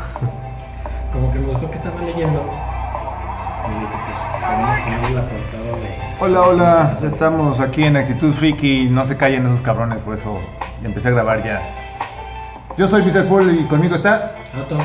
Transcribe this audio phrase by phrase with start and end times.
[1.12, 2.40] Como que me gustó que estaba leyendo.
[3.66, 5.98] Y dije, pues, podemos ponerle la portada de.
[6.20, 10.38] Hola, hola, estamos aquí en Actitud Friki, no se callen esos cabrones, por eso
[10.82, 11.60] ya empecé a grabar ya.
[12.76, 13.26] Yo soy Mr.
[13.28, 14.34] Paul y conmigo está.
[14.60, 14.78] Otto.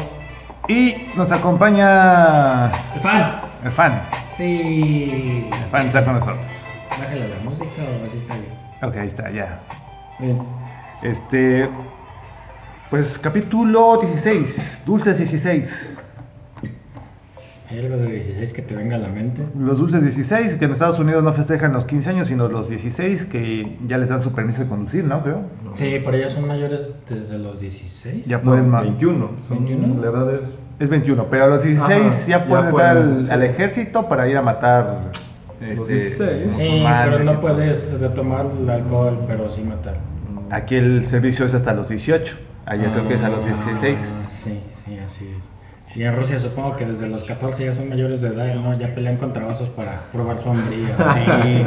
[0.67, 3.41] Y nos acompaña El fan.
[3.63, 4.01] el fan.
[4.31, 5.47] Sí.
[5.51, 6.45] El fan está con nosotros.
[6.89, 8.53] Bájale la música o así está bien.
[8.81, 9.59] Ok, ahí está, ya.
[10.19, 10.41] Bien.
[11.03, 11.69] Este.
[12.89, 15.91] Pues capítulo 16, Dulces 16.
[17.71, 19.41] ¿Hay algo de 16 que te venga a la mente?
[19.57, 23.25] Los Dulces 16, que en Estados Unidos no festejan los 15 años, sino los 16,
[23.25, 25.23] que ya les dan su permiso de conducir, ¿no?
[25.23, 25.41] Creo.
[25.73, 28.25] Sí, pero ya son mayores desde los 16.
[28.27, 29.31] Ya No, pueden ma- 21.
[29.47, 30.01] Son, 21.
[30.01, 30.57] La edad es.
[30.77, 33.31] Es 21, pero a los 16 Ajá, ya ya pueden entrar pueden, al, sí.
[33.31, 35.11] al ejército para ir a matar.
[35.61, 35.93] Los este,
[36.45, 36.53] 16.
[36.55, 39.95] Sí, pero no puedes retomar el alcohol, pero sí matar.
[40.51, 42.35] Aquí el servicio es hasta los 18.
[42.65, 43.99] Allá creo que es a los Ah, 16.
[44.29, 45.54] Sí, sí, así es.
[45.95, 48.77] Y en Rusia supongo que desde los 14 ya son mayores de edad, ¿no?
[48.77, 50.89] Ya pelean contra osos para probar su hombría.
[51.45, 51.63] Sí,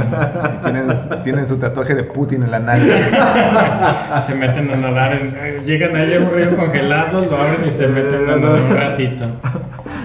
[0.63, 0.89] tienen,
[1.25, 4.21] tienen su tatuaje de Putin en la nalga.
[4.27, 7.71] Se meten a nadar, en- eh, llegan ahí a un río congelado, lo abren y
[7.71, 9.25] se meten a nadar un ratito.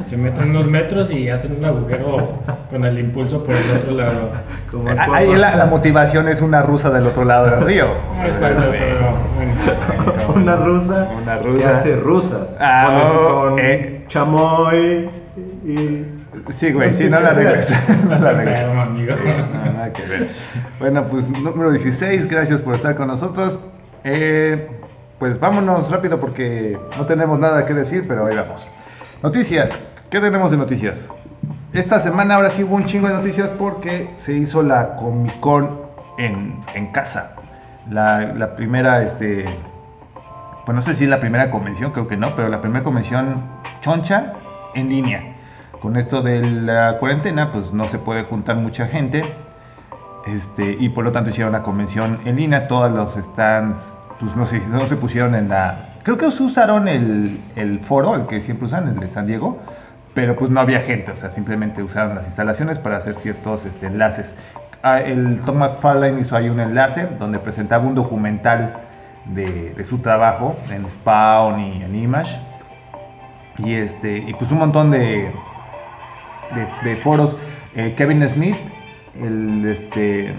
[0.05, 4.31] Se meten unos metros y hacen un agujero con el impulso por el otro lado.
[4.71, 7.87] Como el Ahí la, la motivación es una rusa del otro lado del río.
[8.17, 8.37] Ah, Es
[10.35, 11.09] Una rusa.
[11.21, 11.57] Una rusa.
[11.59, 12.57] Que hace rusas.
[12.59, 14.05] Ah, con, oh, con eh.
[14.13, 15.09] Chamoy
[15.65, 16.05] y.
[16.49, 17.81] Sí, güey, sí, no la regresas.
[18.05, 18.77] No la regresas.
[18.77, 19.15] amigo.
[19.15, 20.29] No, nada que ver.
[20.79, 23.59] Bueno, pues número 16, gracias por estar con nosotros.
[24.03, 24.69] Eh,
[25.17, 28.67] pues vámonos rápido porque no tenemos nada que decir, pero ahí vamos.
[29.23, 29.71] Noticias,
[30.09, 31.07] ¿qué tenemos de noticias?
[31.73, 35.79] Esta semana ahora sí hubo un chingo de noticias porque se hizo la Comic Con
[36.19, 37.35] en, en casa.
[37.89, 39.45] La, la primera, este,
[40.65, 43.41] pues no sé si la primera convención, creo que no, pero la primera convención
[43.83, 44.33] choncha
[44.73, 45.35] en línea.
[45.81, 49.23] Con esto de la cuarentena, pues no se puede juntar mucha gente.
[50.25, 52.67] Este, y por lo tanto hicieron la convención en línea.
[52.67, 53.77] Todos los stands,
[54.19, 55.89] pues no sé si no se pusieron en la.
[56.03, 59.59] Creo que usaron el, el foro, el que siempre usan, el de San Diego.
[60.13, 63.87] Pero pues no había gente, o sea, simplemente usaron las instalaciones para hacer ciertos este,
[63.87, 64.37] enlaces.
[64.83, 68.75] Ah, el Tom McFarlane hizo ahí un enlace donde presentaba un documental
[69.25, 72.37] de, de su trabajo en Spawn y en Image.
[73.59, 75.31] Y, este, y pues un montón de,
[76.55, 77.35] de, de foros.
[77.75, 78.57] Eh, Kevin Smith,
[79.19, 80.35] el este,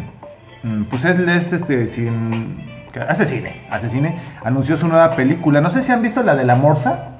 [0.62, 5.60] mm, pues él es este, sin, que hace cine, hace cine, anunció su nueva película.
[5.60, 7.10] No sé si han visto la de la Morsa.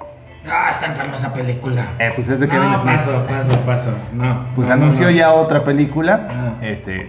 [0.49, 1.87] Ah, está enferma esa película.
[1.99, 2.97] Eh, pues es de Kevin no, Smith.
[2.97, 3.95] paso, paso, paso.
[4.13, 4.45] No.
[4.55, 5.11] Pues no, anunció no.
[5.13, 6.29] ya otra película.
[6.31, 6.53] Ah.
[6.61, 7.09] Este,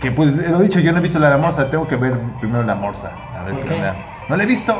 [0.00, 1.96] que pues lo he dicho, yo no he visto la de la Morsa, tengo que
[1.96, 3.10] ver primero la Morsa.
[3.36, 3.74] A ver ¿Por qué qué?
[3.74, 3.96] onda.
[4.28, 4.74] No la he visto.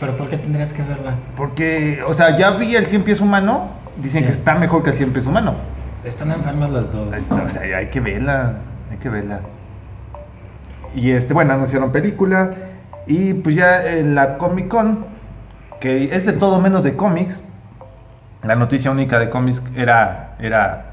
[0.00, 1.14] Pero ¿por qué tendrías que verla?
[1.36, 3.68] Porque, o sea, ya vi el 100 pies humano.
[3.96, 4.26] Dicen Sí.
[4.26, 5.54] que está mejor que el 100 pies humano.
[6.04, 7.08] Están enfermas las dos.
[7.30, 8.54] O sea, hay que verla,
[8.90, 9.40] hay que verla.
[10.94, 12.50] Y este, bueno, anunciaron película.
[13.06, 15.04] Y pues ya en la Comic Con,
[15.80, 17.42] que es de todo menos de cómics.
[18.42, 20.86] La noticia única de cómics era, era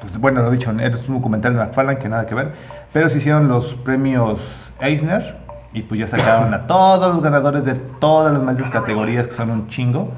[0.00, 2.52] pues bueno, lo he dicho, era un documental de McFarlane que nada que ver.
[2.92, 4.40] Pero se hicieron los premios
[4.80, 5.36] Eisner.
[5.76, 9.50] Y pues ya sacaron a todos los ganadores de todas las malditas categorías, que son
[9.50, 10.10] un chingo.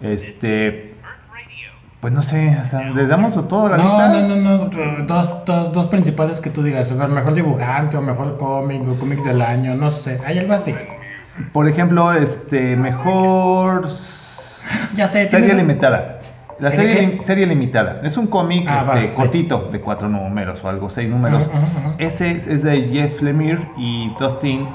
[0.00, 0.92] Este.
[2.00, 4.08] Pues no sé, o sea, ¿les damos toda la no, lista?
[4.08, 8.02] no, no, no, dos, dos, dos principales que tú digas, o sea, mejor dibujante o
[8.02, 10.74] mejor cómic o cómic del año, no sé, hay algo así.
[11.52, 13.88] Por ejemplo, este, mejor
[14.94, 16.17] Ya sé, serie limitada.
[16.60, 18.00] La ¿Tiene serie, limitada.
[18.02, 19.14] Es un cómic Ah, este, sí.
[19.14, 21.48] cortito, de cuatro números o algo, seis números.
[21.98, 24.68] Ese es, es de Jeff Lemire y Dustin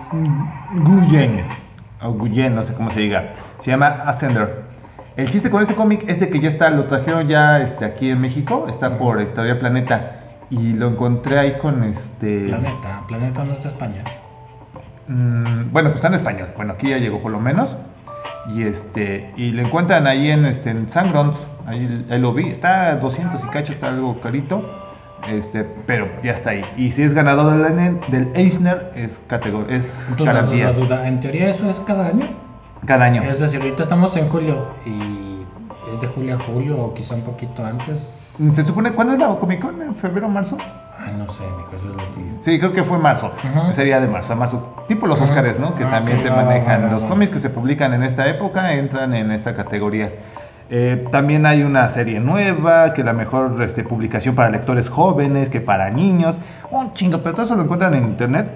[0.74, 1.44] Nguyen.
[2.02, 3.34] O Nguyen, no sé cómo se diga.
[3.60, 4.64] Se llama Ascender.
[5.18, 8.10] El chiste con ese cómic es de que ya está, lo trajeron ya este, aquí
[8.10, 10.20] en México, está por Editorial Planeta.
[10.50, 12.48] Y lo encontré ahí con este.
[12.48, 14.04] Planeta, Planeta no es de España.
[15.08, 16.48] Mm, bueno, pues está en español.
[16.56, 17.76] Bueno, aquí ya llegó por lo menos.
[18.48, 22.90] Y este y lo encuentran ahí en este en Sangrons, ahí, ahí lo vi, está
[22.91, 24.79] a 200 y cacho, está algo carito.
[25.28, 26.66] Este, pero ya está ahí.
[26.76, 31.08] Y si es ganador del, del Eisner es categor es Duda, garantía duda, duda.
[31.08, 32.28] En teoría eso es cada año.
[32.85, 33.23] cada año.
[33.23, 35.46] Es decir, ahorita estamos en julio y
[35.94, 38.22] es de julio a julio o quizá un poquito antes.
[38.56, 39.82] ¿Se supone cuándo es la Comic Con?
[39.82, 40.58] ¿En febrero o marzo?
[41.00, 42.32] Ay, no sé, mi cosa es lo tuyo.
[42.41, 43.28] Sí, creo que fue marzo.
[43.44, 43.74] Ujú.
[43.74, 44.76] Sería de marzo a marzo.
[44.88, 45.20] Tipo los.
[45.22, 45.76] Óscares, ¿no?
[45.76, 46.85] Que Ah, también sí, te manejan.
[46.85, 50.12] va, los cómics que se publican en esta época entran en esta categoría.
[50.70, 55.62] Eh, también hay una serie nueva, que la mejor este, publicación para lectores jóvenes, que
[55.62, 56.40] para niños.
[56.72, 58.47] Un chingo, pero todo eso lo encuentran en internet.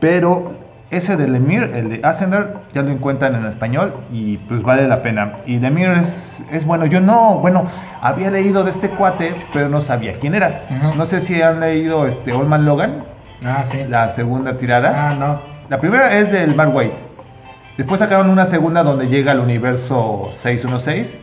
[0.00, 0.52] Pero
[0.90, 5.02] ese del Emir, el de Ascender, ya lo encuentran en español y pues vale la
[5.02, 5.32] pena.
[5.46, 6.86] Y el Emir es, es bueno.
[6.86, 7.64] Yo no, bueno,
[8.00, 10.62] había leído de este cuate, pero no sabía quién era.
[10.96, 13.04] No sé si han leído este Old Man Logan,
[13.44, 13.84] Ah, sí.
[13.88, 15.10] la segunda tirada.
[15.10, 15.40] Ah, no.
[15.68, 16.94] La primera es del Mark White.
[17.76, 21.18] Después sacaron una segunda donde llega al universo 616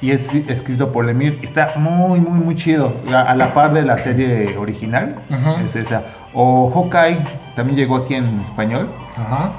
[0.00, 1.40] y es escrito por Lemir.
[1.42, 2.92] Está muy, muy, muy chido.
[3.12, 5.16] A, la par de la serie original.
[5.64, 6.02] Es esa.
[6.34, 7.18] O Hawkeye
[7.56, 8.88] también llegó aquí en español.
[9.16, 9.52] Ajá.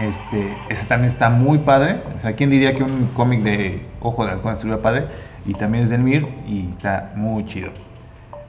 [0.00, 2.02] Este, ese también está muy padre.
[2.14, 5.06] O sea, ¿quién diría que un cómic de Ojo de Halcón estuviera padre?
[5.44, 7.70] Y también es del Mir y está muy chido.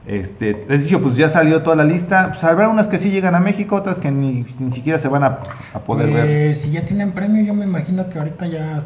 [0.08, 2.30] Este, les digo, pues ya salió toda la lista.
[2.30, 5.24] Pues habrá unas que sí llegan a México, otras que ni, ni siquiera se van
[5.24, 5.40] a,
[5.74, 6.26] a poder ver.
[6.28, 8.84] Eh, Si ya tienen premio, yo me imagino que ahorita ya.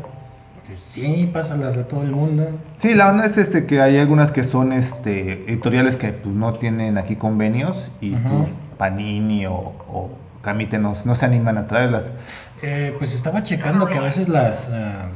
[0.67, 2.49] Pues sí, pásalas a todo el mundo.
[2.75, 6.53] Sí, la onda es este que hay algunas que son este editoriales que pues, no
[6.53, 10.09] tienen aquí convenios y pues, Panini o, o
[10.41, 12.11] Camite no, no se animan a traerlas.
[12.61, 15.09] Eh, pues estaba checando que a veces las ah,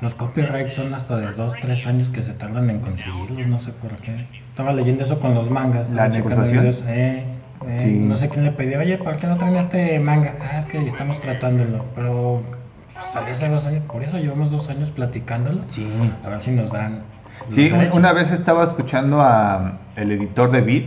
[0.00, 3.72] los copyrights son hasta de 2, 3 años que se tardan en conseguirlos, no sé
[3.72, 4.26] por qué.
[4.50, 5.90] Estaba leyendo eso con los mangas.
[5.90, 6.66] ¿La negociación?
[6.66, 7.24] eh,
[7.66, 7.98] eh, Sí.
[7.98, 10.34] No sé quién le pidió, oye, ¿por qué no traen este manga?
[10.40, 12.42] Ah, es que estamos tratándolo, pero
[13.12, 15.62] salió hace dos años, por eso llevamos dos años platicándolo.
[15.68, 15.86] Sí.
[16.24, 17.02] A ver si nos dan.
[17.48, 20.84] Sí, una vez estaba escuchando a el editor de Beat,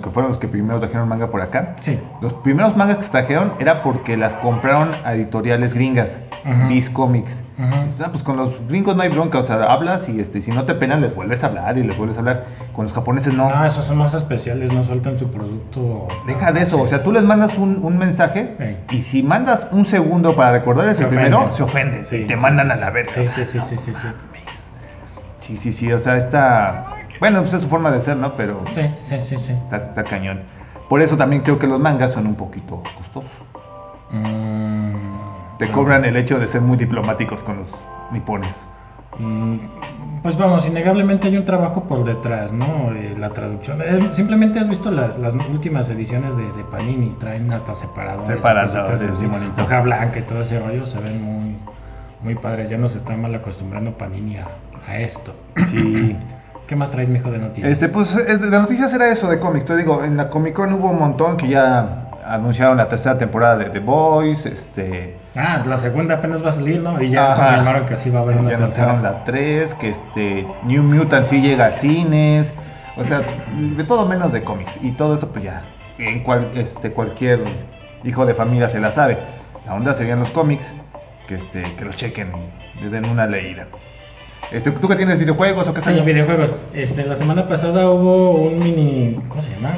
[0.00, 1.74] que fueron los que primero trajeron manga por acá.
[1.80, 1.98] Sí.
[2.20, 6.68] Los primeros mangas que trajeron era porque las compraron a editoriales gringas, Ajá.
[6.68, 7.42] Viz Comics.
[7.58, 7.82] Ujú.
[7.82, 10.52] Dices, "Ah, pues con los gringos no hay bronca, o sea, hablas y este, si
[10.52, 12.44] no te penan les vuelves a hablar y les vuelves a hablar.
[12.72, 13.48] Con los japoneses no.
[13.50, 16.06] No, esos son más especiales, no sueltan su producto.
[16.28, 19.84] Deja de eso, o sea, tú les mandas un, un mensaje y si mandas un
[19.84, 23.10] segundo para recordarles Se el primero, se ofenden Sí, te sí, mandan a la verga.
[23.10, 23.92] Sí, sí, sí, sí, sí,
[25.38, 25.56] sí.
[25.56, 26.86] Sí, sí, o sea, está...
[27.20, 28.34] Bueno, pues es su forma de ser, ¿no?
[28.36, 29.52] Pero Sí, sí, sí, sí.
[29.52, 30.42] está, está cañón.
[30.88, 33.30] Por eso también creo que los mangas son un poquito costosos.
[34.10, 34.94] Mm,
[35.58, 37.74] Te cobran el hecho de ser muy diplomáticos con los
[38.12, 38.54] nipones.
[39.18, 39.56] mm,
[40.22, 42.92] Pues vamos, innegablemente hay un trabajo por detrás, ¿no?
[42.92, 43.80] Eh, la traducción.
[43.82, 48.28] eh, simplemente has visto las, las últimas ediciones de, de Panini, traen hasta separadores.
[48.28, 49.26] Separadores, sí.
[49.60, 51.56] Hoja blanca y todo ese rollo se ven muy,
[52.22, 52.70] muy padres.
[52.70, 54.48] Ya nos está mal acostumbrando Panini a,
[54.88, 55.34] a esto.
[55.66, 56.16] Sí.
[56.66, 57.70] ¿Qué más traes, mijo, de noticias?
[57.72, 59.64] Este, pues eh, de noticias era eso de cómics.
[59.64, 63.56] Te digo, en la Comic Con hubo un montón que ya anunciaron la tercera temporada
[63.56, 65.16] de The Boys, este...
[65.34, 67.00] Ah, la segunda apenas va a salir, ¿no?
[67.02, 68.90] Y ya confirmaron que sí va a haber una ya tercera.
[68.90, 72.52] anunciaron la 3, que este New Mutant sí llega a cines,
[72.96, 73.22] o sea,
[73.56, 74.78] de todo menos de cómics.
[74.82, 75.62] Y todo eso pues ya,
[75.98, 77.40] en cual, este, cualquier
[78.04, 79.16] hijo de familia se la sabe.
[79.64, 80.74] La onda serían los cómics,
[81.26, 82.32] que, este, que los chequen
[82.78, 83.66] y le den una leída.
[84.50, 86.54] Este, ¿Tú que tienes videojuegos o qué Sí, videojuegos.
[86.72, 89.74] Este, la semana pasada hubo un mini, ¿cómo se llama?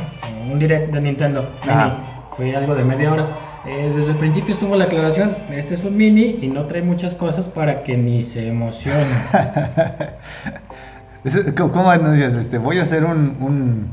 [0.51, 1.49] Un direct de Nintendo.
[1.67, 1.93] Mini.
[2.37, 3.27] Fue algo de media hora.
[3.67, 7.15] Eh, desde el principio estuvo la aclaración, este es un mini y no trae muchas
[7.15, 9.05] cosas para que ni se emocione.
[11.57, 12.33] ¿Cómo anuncias?
[12.35, 13.89] Este, voy a hacer un, un,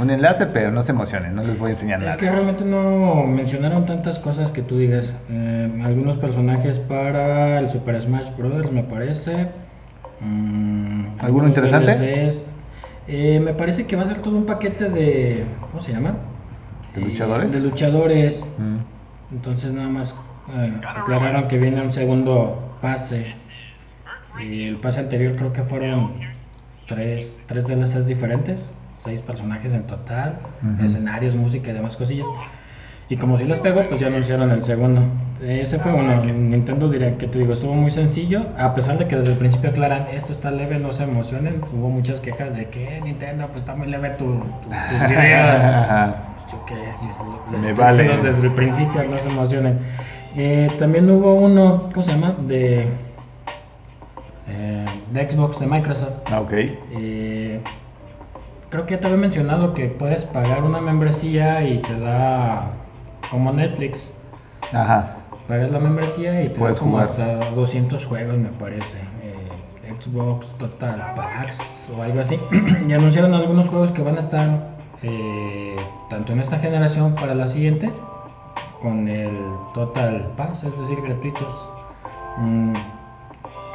[0.00, 2.10] un enlace, pero no se emocionen, no les voy a enseñar nada.
[2.12, 5.14] es que realmente no mencionaron tantas cosas que tú digas.
[5.30, 8.72] Eh, algunos personajes para el Super Smash Bros.
[8.72, 9.46] me parece.
[10.20, 11.94] Mm, ¿Alguno interesante?
[11.94, 12.46] DLCs.
[13.08, 15.44] Eh, me parece que va a ser todo un paquete de.
[15.70, 16.14] ¿Cómo se llama?
[16.94, 17.52] ¿De luchadores?
[17.52, 18.46] de luchadores.
[18.58, 19.34] Mm.
[19.34, 20.14] Entonces nada más
[20.54, 23.34] eh, aclararon que viene un segundo pase.
[24.40, 26.12] Y el pase anterior creo que fueron
[26.86, 30.38] tres, tres DLCs diferentes, seis personajes en total,
[30.80, 32.26] escenarios, música y demás cosillas.
[33.08, 35.02] Y como si les pegó, pues ya anunciaron el segundo.
[35.40, 39.14] Ese fue uno, Nintendo diré que te digo, estuvo muy sencillo, a pesar de que
[39.16, 41.60] desde el principio aclaran, esto está leve, no se emocionen.
[41.72, 44.40] Hubo muchas quejas de que Nintendo, pues está muy leve tu, tu-
[44.90, 45.60] tus videos.
[45.62, 46.14] Ajá.
[46.34, 47.08] Pues yo qué, yo
[47.52, 48.02] les Me estoy vale.
[48.02, 49.78] diciendo desde el principio, no se emocionen.
[50.36, 52.34] Eh, también hubo uno, ¿cómo se llama?
[52.40, 52.88] De,
[54.48, 56.14] eh, de Xbox, de Microsoft.
[56.32, 56.52] Ah, ok.
[56.52, 57.60] Eh,
[58.70, 62.70] creo que ya te había mencionado que puedes pagar una membresía y te da
[63.30, 64.12] como Netflix.
[64.72, 65.14] Ajá.
[65.48, 67.06] Pagas la membresía y te Puedes da como jugar.
[67.10, 68.98] hasta 200 juegos, me parece.
[69.22, 71.56] Eh, Xbox Total Packs
[71.96, 72.38] o algo así.
[72.88, 75.76] y anunciaron algunos juegos que van a estar eh,
[76.10, 77.90] tanto en esta generación para la siguiente
[78.82, 79.30] con el
[79.74, 81.70] Total Pass, es decir, gratuitos.
[82.36, 82.74] Mm,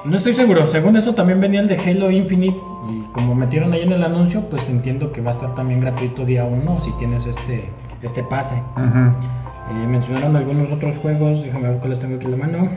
[0.05, 2.57] no estoy seguro, según eso también venía el de Halo Infinite
[2.89, 6.23] y como metieron ahí en el anuncio, pues entiendo que va a estar también gratuito
[6.25, 7.69] día 1 si tienes este,
[8.01, 8.55] este pase.
[8.75, 9.42] Ujú.
[9.71, 12.69] Eh, mencionaron algunos otros juegos, déjame ver cuáles tengo aquí en la mano.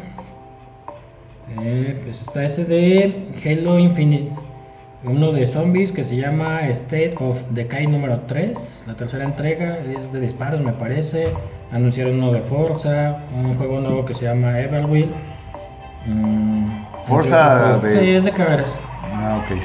[1.61, 4.31] Eh, pues está ese de Halo Infinite.
[5.05, 8.85] uno de zombies que se llama State of Decay número 3.
[8.89, 11.29] La tercera entrega es de disparos, me parece.
[11.71, 15.11] Anunciaron uno de Forza, un juego nuevo que se llama Everwill.
[16.07, 18.75] Mm, Forza de- Sí, es de carreras.
[19.13, 19.57] Ah, ok.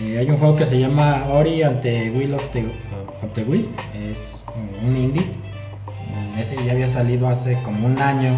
[0.00, 2.60] Eh, hay un juego que se llama Ori ante Will of the,
[3.22, 3.70] of the Wisp.
[3.94, 4.44] Es
[4.86, 5.22] un indie.
[6.38, 8.36] Ese ya había salido hace como un año.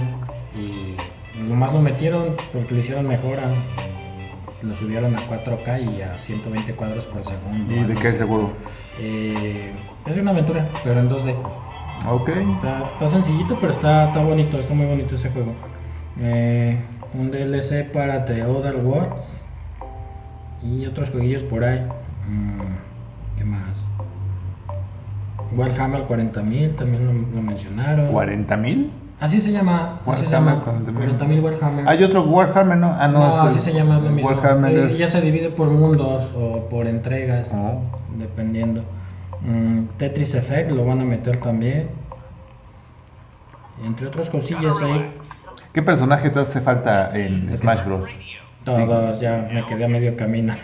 [0.55, 0.97] Y
[1.41, 3.49] nomás lo metieron porque le hicieron mejora.
[3.49, 7.75] Mm, Lo subieron a 4K y a 120 cuadros por segundo.
[7.75, 8.53] ¿Y de qué es juego?
[8.99, 9.73] Eh,
[10.07, 11.35] es una aventura, pero en 2D.
[12.09, 12.29] Ok.
[12.29, 15.53] Está, está sencillito, pero está, está bonito, está muy bonito ese juego.
[16.21, 16.79] Eh,
[17.15, 19.43] un DLC para The Other Worlds
[20.63, 21.81] y otros jueguillos por ahí.
[22.29, 23.87] Mm, ¿Qué más?
[25.57, 28.13] Warhammer 40.000 también lo, lo mencionaron.
[28.13, 28.91] ¿40 mil?
[29.21, 30.01] Así se llama.
[30.07, 30.65] Así se Warhammer llama.
[31.19, 31.19] 40.000.
[31.19, 31.89] 40.000 Warhammer.
[31.89, 32.95] Hay otro Warhammer, ¿no?
[32.99, 34.29] Ah, no, no, así el- se llama lo mismo.
[34.31, 34.99] Warhammer Eh, es...
[34.99, 37.81] Ya se divide por mundos o por entregas, Oh.
[38.19, 38.83] dependiendo.
[39.43, 41.89] Mm, Tetris Effect lo van a meter también.
[43.85, 45.11] Entre otras cosillas ahí.
[45.73, 48.05] ¿Qué personaje te hace falta en Smash Bros?
[48.65, 50.55] Todos, ya me quedé a medio camino.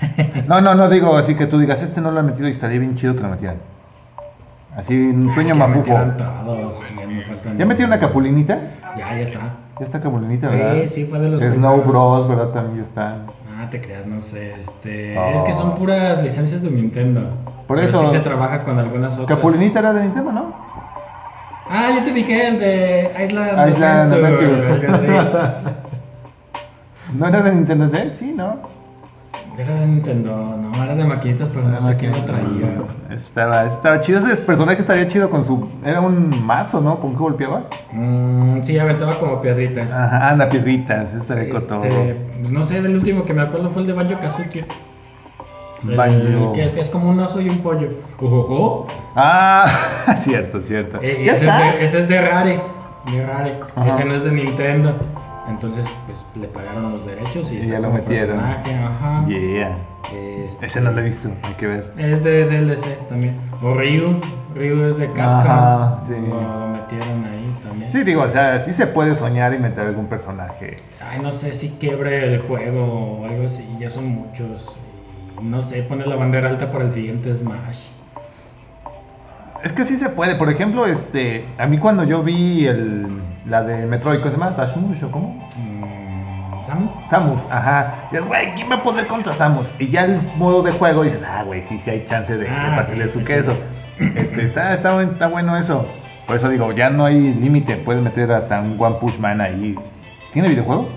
[0.48, 2.78] No, no, no digo así que tú digas, este no lo han metido y estaría
[2.78, 3.56] bien chido que lo metieran.
[4.76, 5.94] Así, un sueño mafufo.
[6.44, 6.80] todos,
[7.44, 8.58] ya ¿Ya metieron una capulinita?
[8.96, 9.40] Ya, ya está.
[9.78, 10.86] Ya está capulinita, Sí, ¿verdad?
[10.86, 11.86] sí, fue de los Snow primeros.
[11.86, 12.48] Bros, ¿verdad?
[12.50, 13.26] También ya están.
[13.58, 14.52] Ah, te creas, no sé.
[14.58, 15.30] Este, Oh.
[15.34, 17.20] Es que son puras licencias de Nintendo.
[17.66, 19.26] Por Pero eso- Sí se trabaja con algunas otras.
[19.28, 20.54] Capulinita era de Nintendo, ¿no?
[21.68, 25.74] Ah, yo te ubiqué el de Island, Island Adventure, Adventure.
[27.18, 28.14] ¿No era de Nintendo Z?
[28.14, 28.56] Sí, ¿no?
[29.60, 32.82] Era de Nintendo, no, era de maquinitas, pero no sé quién lo traía.
[33.10, 34.20] Estaba, estaba chido.
[34.20, 35.68] Ese personaje estaría chido con su.
[35.84, 36.98] Era un mazo, ¿no?
[37.00, 37.64] ¿Con qué golpeaba?
[37.92, 39.92] Mm, sí, aventaba como piedritas.
[39.92, 41.12] Ajá, anda, piedritas.
[41.12, 42.16] Estaría Este,
[42.48, 44.64] no sé, del último que me acuerdo fue el de Banjo Kazooie.
[45.88, 46.52] El- Banjo.
[46.54, 47.88] Que es, que es como un oso y un pollo.
[48.18, 48.86] Ojojo.
[49.16, 49.66] Ah,
[50.18, 51.00] cierto, cierto.
[51.02, 51.68] Eh, ¿Ya ese, está?
[51.70, 52.60] Es de, ese es de Rare.
[53.12, 53.60] De Rare.
[53.74, 53.88] Ajá.
[53.90, 54.94] Ese no es de Nintendo.
[55.50, 58.38] Entonces, pues le pagaron los derechos y, Y está ya lo como metieron.
[58.38, 59.26] personaje, ajá.
[59.26, 59.78] Yeah.
[60.44, 61.92] Este, Ese no lo he visto, hay que ver.
[61.98, 63.36] Es de DLC también.
[63.62, 64.20] O Ryu.
[64.54, 65.50] Ryu es de Capcom.
[65.50, 66.14] Ajá, sí.
[66.28, 67.90] Lo, lo metieron ahí también.
[67.92, 70.76] Sí, digo, o sea, sí se puede soñar y meter algún personaje.
[71.00, 72.84] Ay, no sé si quiebre el juego
[73.20, 73.64] o algo así.
[73.78, 74.80] Ya son muchos.
[75.40, 77.88] Y no sé, pone la bandera alta para el siguiente Smash.
[79.62, 80.36] Es que sí se puede.
[80.36, 83.06] Por ejemplo, este, a mí cuando yo vi el,
[83.46, 84.54] la de Metroid, ¿cómo se llama?
[84.56, 85.48] Rashmush o cómo?
[85.56, 86.90] Mm, ¿Samus?
[87.08, 88.08] Samus, ajá.
[88.12, 89.72] Y es, güey, ¿quién va a poder contra Samus?
[89.78, 92.48] Y ya el modo de juego dices, ah, güey, sí, sí hay chance de, de
[92.50, 93.54] Ah, partirle sí, su queso.
[93.98, 95.86] Este, está, está, está bueno eso.
[96.26, 97.76] Por eso digo, ya no hay límite.
[97.76, 99.74] Puedes meter hasta un One Push Man ahí.
[100.32, 100.88] ¿Tiene videojuego?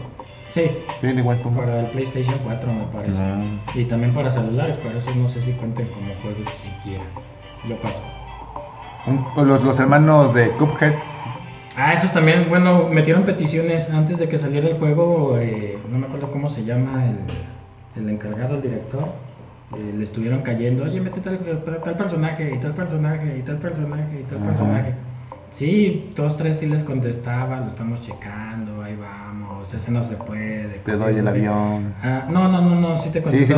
[0.50, 0.70] Sí,
[1.02, 1.66] Sí, de One Punch Man.
[1.66, 3.24] para el PlayStation 4 me parece.
[3.24, 3.60] Mm.
[3.74, 7.04] Y también para celulares, pero esos no sé si cuenten como juegos siquiera.
[7.68, 8.00] Yo paso.
[9.08, 10.94] Un- los, los hermanos de Cuphead.
[11.76, 15.38] Ah, esos también, bueno, metieron peticiones antes de que saliera el juego.
[15.40, 19.06] eh, no me acuerdo cómo se llama el, el encargado, el director.
[19.76, 24.20] eh, le estuvieron cayendo, oye, mete tal, tal, personaje, y tal personaje, y tal personaje,
[24.20, 24.48] y tal Ajá.
[24.48, 24.94] personaje.
[25.50, 30.80] Sí, dos, tres sí les contestaba, lo estamos checando, ahí vamos, ese no se puede.
[30.86, 31.40] Te doy el así.
[31.40, 31.94] avión.
[32.04, 33.54] Ah, no, no, no, no, sí te Sí, sí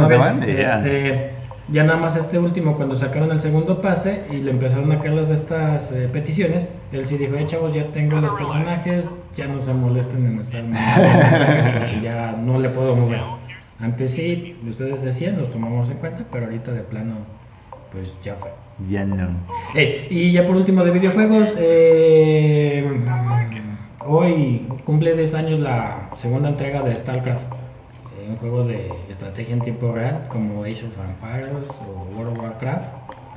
[0.56, 0.78] ya.
[0.78, 1.32] Este,
[1.70, 5.14] ya nada más este último, cuando sacaron el segundo pase y le empezaron a caer
[5.14, 9.06] las estas eh, peticiones, él sí dijo, eh, chavos, ya tengo los personajes,
[9.36, 13.22] ya no se molesten en estar mensajes porque ya no le puedo mover.
[13.80, 17.16] Antes sí, ustedes decían, los tomamos en cuenta, pero ahorita de plano,
[17.92, 18.52] pues ya fue.
[18.90, 19.30] Ya no.
[19.74, 22.86] Eh, y ya por último de videojuegos, eh,
[24.06, 27.52] hoy cumple 10 años la segunda entrega de StarCraft,
[28.30, 32.86] un juego de estrategia en tiempo real como Age of Empires o World of Warcraft.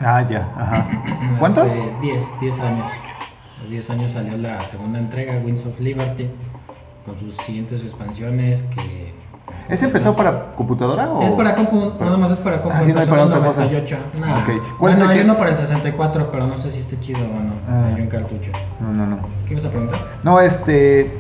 [0.01, 0.87] Ah, ya, ajá.
[1.39, 1.67] ¿Cuántos?
[1.67, 2.87] Hace 10, 10 años.
[3.59, 6.31] Hace 10 años salió la segunda entrega, Winds of Liberty,
[7.05, 9.13] con sus siguientes expansiones que...
[9.69, 11.23] ¿Ese empezó para computadora o...?
[11.23, 12.79] Es para compu, nada más es para compu.
[12.79, 13.65] Ah, sí, no hay para otra cosa.
[13.65, 13.97] 98.
[14.21, 14.39] Nah.
[14.39, 14.47] Ok.
[14.79, 17.23] ¿Cuál Bueno, hay que- uno para el 64, pero no sé si esté chido o
[17.43, 17.53] no.
[17.69, 17.93] Ah.
[17.95, 18.51] Hay un cartucho.
[18.81, 19.19] No, no, no.
[19.47, 20.01] ¿Qué ibas a preguntar?
[20.23, 21.13] No, este...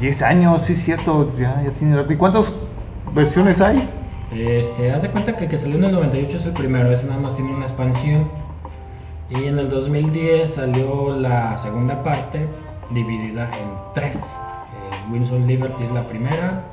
[0.00, 2.12] 10 años, sí es cierto, ya, ya tiene rato.
[2.12, 2.52] ¿Y cuántas
[3.14, 3.88] versiones hay?
[4.32, 7.06] Este, haz de cuenta que el que salió en el 98 es el primero, ese
[7.06, 8.28] nada más tiene una expansión.
[9.30, 12.46] Y en el 2010 salió la segunda parte,
[12.90, 14.16] dividida en tres.
[14.16, 16.64] Eh, Winds of Liberty es la primera,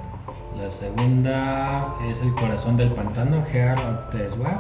[0.60, 4.60] la segunda es El Corazón del Pantano, Heart of the Sword,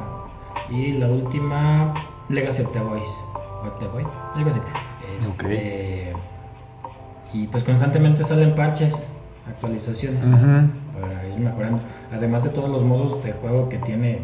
[0.69, 1.93] y la última,
[2.29, 3.11] Legacy of the Voice.
[3.63, 4.59] of the Void, algo así.
[5.17, 6.13] Este,
[7.33, 9.11] Y pues constantemente salen parches,
[9.47, 10.25] actualizaciones.
[10.99, 11.79] Para ir mejorando.
[12.11, 14.19] Además de todos los modos de juego que tiene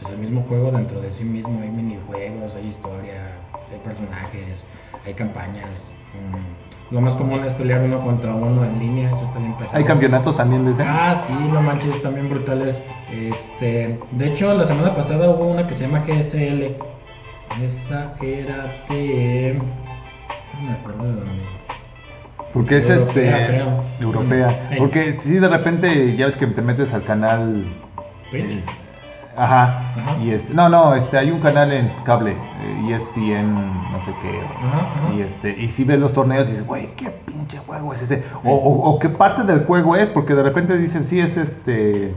[0.00, 1.60] pues el mismo juego dentro de sí mismo.
[1.62, 3.36] Hay minijuegos, hay historia,
[3.72, 4.66] hay personajes,
[5.04, 5.94] hay campañas.
[6.30, 6.74] mm.
[6.94, 9.78] Lo más común es pelear uno contra uno en línea, eso está bien pesado.
[9.78, 10.82] ¿Hay campeonatos también de ese?
[10.86, 12.82] Ah, sí, no manches, también brutales.
[13.10, 16.76] Este, de hecho, la semana pasada hubo una que se llama GSL.
[17.62, 19.60] Esa era de.
[20.54, 21.63] No me acuerdo de dónde.
[22.54, 23.52] Porque es Europea, este.
[23.56, 23.84] creo.
[24.00, 24.68] Europea.
[24.72, 24.78] Mm.
[24.78, 27.64] Porque si de repente ya ves que te metes al canal.
[28.30, 28.44] Twitch.
[28.44, 28.64] eh,
[29.36, 29.92] ajá.
[29.96, 30.16] Ajá.
[30.22, 30.54] Y este.
[30.54, 32.32] No, no, este, hay un canal en cable.
[32.32, 33.52] eh, ESPN,
[33.92, 34.40] no sé qué.
[34.66, 35.14] Ajá, ajá.
[35.14, 38.22] Y este, y si ves los torneos y dices, güey, qué pinche juego es ese.
[38.44, 42.14] O, o- o qué parte del juego es, porque de repente dicen, sí, es este.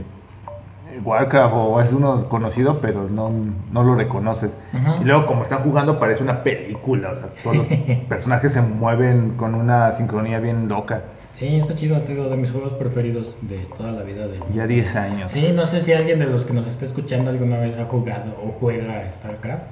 [1.04, 3.30] Warcraft o es uno conocido, pero no,
[3.72, 4.58] no lo reconoces.
[4.72, 5.02] Ujú.
[5.02, 7.12] Y luego, como están jugando, parece una película.
[7.12, 7.66] O sea, todos los
[8.08, 11.02] personajes se mueven con una sincronía bien loca.
[11.32, 14.96] Sí, está chido, te digo, de mis juegos preferidos de toda la vida Ya 10
[14.96, 15.32] años.
[15.32, 18.32] Sí, no sé si alguien de los que nos está escuchando alguna vez ha jugado
[18.42, 19.62] o juega StarCraft.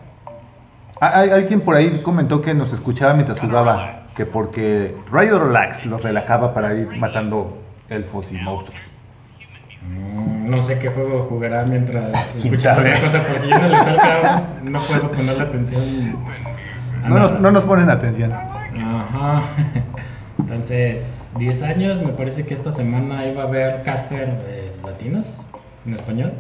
[1.01, 5.87] Ah, Hay, alguien por ahí comentó que nos escuchaba mientras jugaba, que porque Radio Relax
[5.87, 8.81] los relajaba para ir matando elfos y monstruos.
[9.83, 13.77] Mm, No sé qué juego jugará mientras ¿Quién escuchas otra cosa, porque yo en el
[13.79, 15.83] StarCraft no puedo ponerle atención.
[17.09, 18.33] No nos, no nos ponen atención.
[18.33, 19.43] Ajá.
[20.39, 25.27] Entonces, 10 años, me parece que esta semana iba a haber caster eh, latinos
[25.87, 26.33] en español.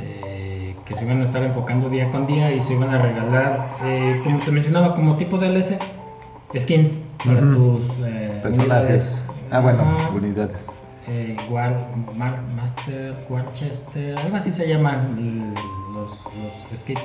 [0.00, 3.76] eh, que se iban a estar enfocando día con día y se iban a regalar,
[3.84, 5.78] eh, como te mencionaba, como tipo DLC,
[6.56, 8.58] skins para tus eh, Personajes.
[8.58, 9.30] unidades.
[9.50, 9.82] Ah, bueno,
[10.14, 10.66] unidades.
[11.08, 11.72] Eh, War,
[12.16, 15.54] Mar- Master, Warchester, algo así se llaman
[15.94, 16.10] los,
[16.70, 17.00] los skips.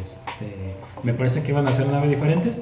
[0.00, 2.60] Este, me parece que iban a ser nueve diferentes.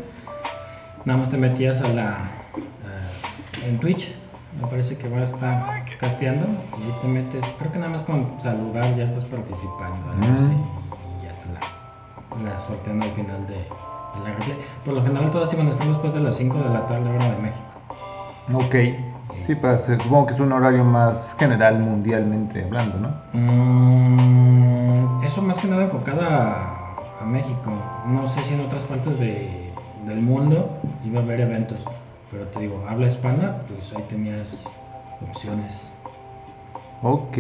[1.05, 2.09] Nada más te metías a la.
[2.11, 4.13] a- en Twitch.
[4.61, 6.47] Me parece que va a estar casteando.
[6.79, 7.45] Y ahí te metes.
[7.59, 10.11] Creo que nada más con saludar ya estás participando.
[10.11, 10.53] Algo así,
[11.21, 14.59] y ya te la, la sortean al final de, de la replay.
[14.85, 17.31] Por lo general, todas iban a estar después de las 5 de la tarde, hora
[17.31, 17.65] de México.
[18.53, 19.06] Ok.
[19.47, 23.11] Sí, para ser, supongo que es un horario más general mundialmente hablando, ¿no?
[23.33, 26.73] Mm, eso más que nada enfocada
[27.21, 27.73] a, México.
[28.07, 29.73] No sé si en otras partes de-
[30.07, 30.71] del mundo
[31.05, 31.79] iba a haber eventos.
[32.31, 34.65] Pero te digo, habla hispana, pues ahí tenías
[35.31, 35.93] opciones.
[37.03, 37.39] Ok.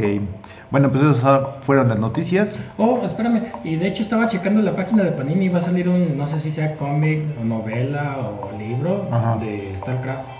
[0.71, 2.59] Bueno, pues esas fueron las noticias.
[2.79, 3.44] Oh, espérame.
[3.64, 6.27] Y de hecho estaba checando la página de Panini y va a salir un, no
[6.27, 9.37] sé si sea cómic o novela o libro Ajá.
[9.38, 10.36] de StarCraft.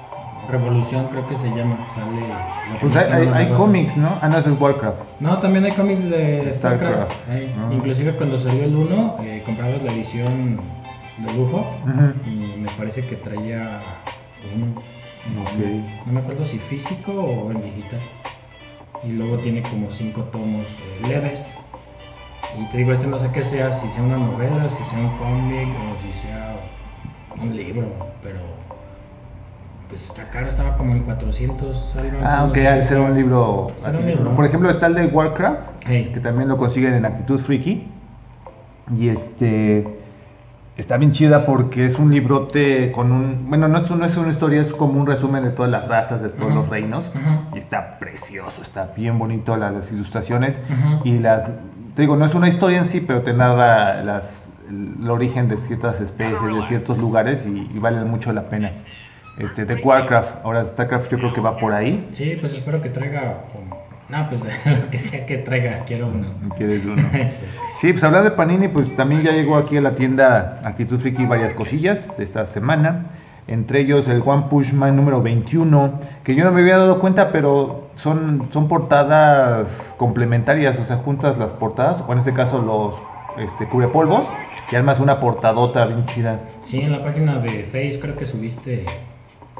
[0.49, 1.77] Revolución creo que se llama.
[1.95, 2.29] Sale.
[2.29, 4.19] la Pues hay, hay, hay cómics, ¿no?
[4.21, 4.99] Ah, no, ese es Warcraft.
[5.21, 7.11] No, también hay cómics de Starcraft.
[7.11, 7.13] StarCraft.
[7.29, 7.73] Ah.
[7.73, 10.61] Inclusive cuando salió el 1, eh, comprabas la edición
[11.19, 11.67] de lujo
[12.27, 13.81] y me parece que traía
[14.55, 14.83] uno.
[16.07, 18.01] No me acuerdo si físico o en digital.
[19.03, 21.45] Y luego tiene como cinco tomos eh, leves.
[22.59, 25.17] Y te digo, este no sé qué sea, si sea una novela, si sea un
[25.19, 26.57] cómic o si sea
[27.41, 27.87] un libro,
[28.23, 28.39] pero
[29.89, 32.19] pues está caro, estaba como en 400 algo.
[32.25, 34.01] Ah, no ok, ha de ser un libro así.
[34.01, 34.31] un libro.
[34.37, 36.11] Por ejemplo, está el de Warcraft, Hey.
[36.15, 37.87] que también lo consiguen en Actitud Freaky.
[38.97, 39.87] Y este
[40.77, 43.49] está bien chida porque es un librote con un.
[43.49, 46.23] Bueno, no es, no es una historia, es como un resumen de todas las razas,
[46.23, 47.05] de todos los reinos.
[47.55, 50.59] Y está precioso, está bien bonito las, las ilustraciones.
[51.05, 51.45] Y las.
[51.95, 55.57] Te digo, no es una historia en sí, pero te narra las, el origen de
[55.57, 58.71] ciertas especies, de ciertos lugares y, y vale mucho la pena.
[59.39, 62.09] Este, de Warcraft, ahora StarCraft yo creo que va por ahí.
[62.13, 63.45] Sí, pues espero que traiga.
[64.09, 66.29] No, pues lo que sea que traiga, quiero uno.
[66.57, 67.03] ¿Quieres uno?
[67.29, 67.47] Sí.
[67.79, 71.27] Sí, pues hablar de Panini, pues también ya llegó aquí a la tienda Actitud Friki
[71.27, 73.07] varias cosillas de esta semana.
[73.49, 77.31] Entre ellos el One Push Man número 21, que yo no me había dado cuenta,
[77.31, 82.97] pero son, son portadas complementarias, o sea, juntas las portadas, o en este caso los
[83.39, 84.27] este, cubrepolvos,
[84.71, 86.41] y armas una portadota bien chida.
[86.63, 88.85] Sí, en la página de Face creo que subiste.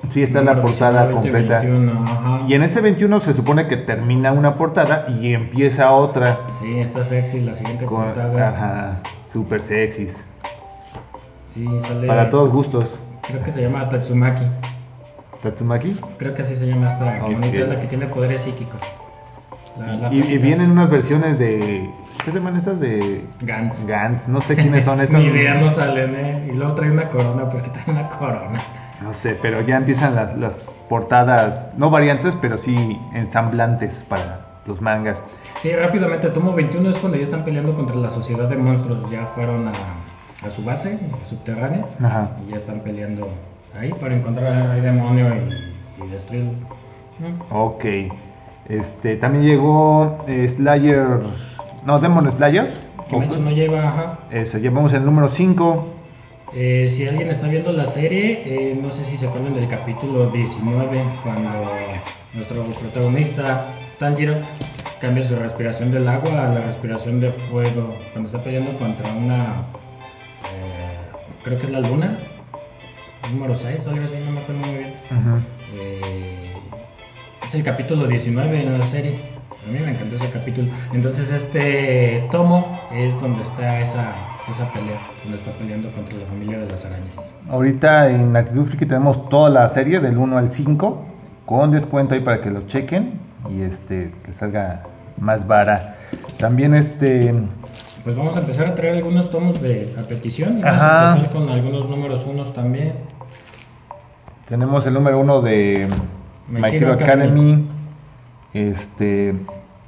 [0.09, 1.59] Sí, está la portada 19, completa.
[1.61, 2.41] 21, ajá.
[2.47, 6.41] Y en este 21 se supone que termina una portada y empieza otra.
[6.61, 8.49] Sí, está sexy la siguiente Con, portada.
[8.49, 8.97] ajá,
[9.33, 10.17] super sexys.
[11.47, 12.07] Sí, sale.
[12.07, 12.99] Para todos gustos.
[13.27, 14.45] Creo que se llama Tatsumaki.
[15.43, 15.97] Tatsumaki.
[16.19, 17.31] Creo que así se llama esta Ok.
[17.33, 18.81] monita, es la que tiene poderes psíquicos.
[19.79, 21.91] La- la Y, vienen unas versiones de.
[22.25, 22.81] ¿Qué se llaman esas?
[22.81, 23.23] De.
[23.43, 23.87] Gans.
[23.87, 24.27] Gans.
[24.29, 25.21] No sé quiénes son esas.
[25.21, 26.49] Ni idea, no salen, ¿eh?
[26.51, 28.63] Y luego trae una corona, porque trae una corona.
[29.03, 30.55] No sé, pero ya empiezan las, las
[30.89, 31.73] portadas.
[31.77, 35.23] No variantes, pero sí ensamblantes para los mangas.
[35.59, 39.11] Sí, rápidamente, tomo 21 es cuando ya están peleando contra la sociedad de monstruos.
[39.11, 39.73] Ya fueron a,
[40.45, 42.31] a su base subterránea Ajá.
[42.47, 43.29] y ya están peleando
[43.79, 46.53] ahí para encontrar al rey demonio y, y destruirlo.
[47.19, 47.53] Mm.
[47.55, 47.85] Ok.
[48.69, 51.21] Este, también llegó eh, Slayer
[51.85, 52.73] No, Demon Slayer.
[53.09, 54.19] Kimetsu no lleva, ajá.
[54.31, 55.87] Ese, llevamos el número 5.
[56.59, 60.31] Eh, si alguien está viendo la serie, eh, no sé si se acuerdan del capítulo
[60.31, 61.51] 19, cuando
[62.33, 64.39] nuestro protagonista, Tanjiro,
[64.99, 69.67] cambia su respiración del agua a la respiración de fuego, cuando está peleando contra una,
[70.51, 70.97] eh,
[71.45, 72.21] creo que es la luna,
[73.31, 74.95] número 6 o algo así, no me acuerdo muy bien.
[77.47, 79.21] Es el capítulo 19 en la serie.
[79.63, 80.73] A mí me encantó ese capítulo.
[80.95, 86.59] Entonces este tomo es donde está esa, esa pelea, donde está peleando contra la familia
[86.59, 87.35] de las arañas.
[87.51, 91.05] Ahorita en Actitud Friki tenemos toda la serie del 1 al 5
[91.47, 93.19] con descuento ahí para que lo chequen
[93.51, 94.83] y este que salga
[95.19, 95.97] más vara.
[96.39, 97.35] También este
[98.05, 101.13] Pues vamos a empezar a traer algunos tomos de a petición y vamos Ajá.
[101.13, 102.93] a empezar con algunos números unos también.
[104.49, 105.89] tenemos el número 1 de
[106.49, 107.67] My My Hero Hero Academy,
[108.55, 109.35] este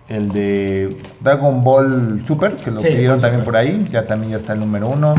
[0.08, 4.38] el de Dragon Ball Super, que lo Sí, pidieron también por ahí, ya también ya
[4.38, 5.14] está el número 1.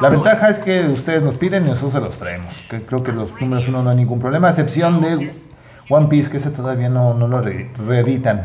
[0.00, 2.52] La ventaja es que ustedes nos piden y nosotros se los traemos.
[2.68, 5.32] Que creo que los números 1 no hay ningún problema, a excepción de
[5.88, 8.42] One Piece, que ese todavía no, no lo re- reeditan.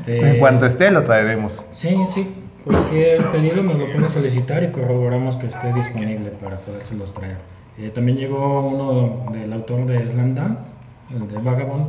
[0.00, 1.64] Este- en cuanto esté, lo traeremos.
[1.72, 2.26] Sí, sí,
[2.64, 7.38] cualquier pedido nos lo pueden solicitar y corroboramos que esté disponible para podérselos traer.
[7.78, 10.58] Eh, también llegó uno del autor de Slam Dunk,
[11.10, 11.86] el de Vagabond,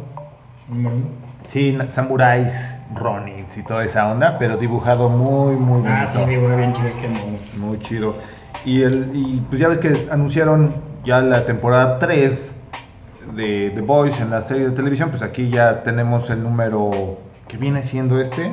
[0.70, 1.06] número uno.
[1.48, 6.00] Sí, samuráis, Ronins y toda esa onda, pero dibujado muy, muy bonito.
[6.02, 7.38] Ah, sí, dibuja bien chido este mono.
[7.58, 8.16] Muy chido.
[8.66, 10.76] Y, el, y pues ya ves que anunciaron
[11.06, 12.52] ya la temporada 3
[13.36, 17.58] de The Boys en la serie de televisión, pues aquí ya tenemos el número que
[17.58, 18.52] viene siendo este,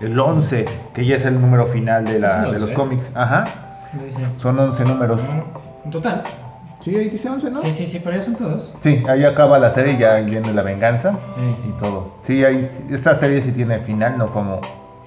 [0.00, 2.74] el 11, que ya es el número final de, la, de los 11.
[2.74, 3.12] cómics.
[3.14, 3.46] Ajá.
[4.38, 5.20] Son 11 números.
[5.84, 6.24] En total.
[6.84, 7.60] Sí, ahí dice 11, ¿no?
[7.60, 8.74] Sí, sí, sí, pero ya son todos.
[8.80, 11.56] Sí, ahí acaba la serie y ya viene la venganza Sí.
[11.68, 12.10] y todo.
[12.20, 14.60] Sí, ahí, esta serie sí tiene final, no como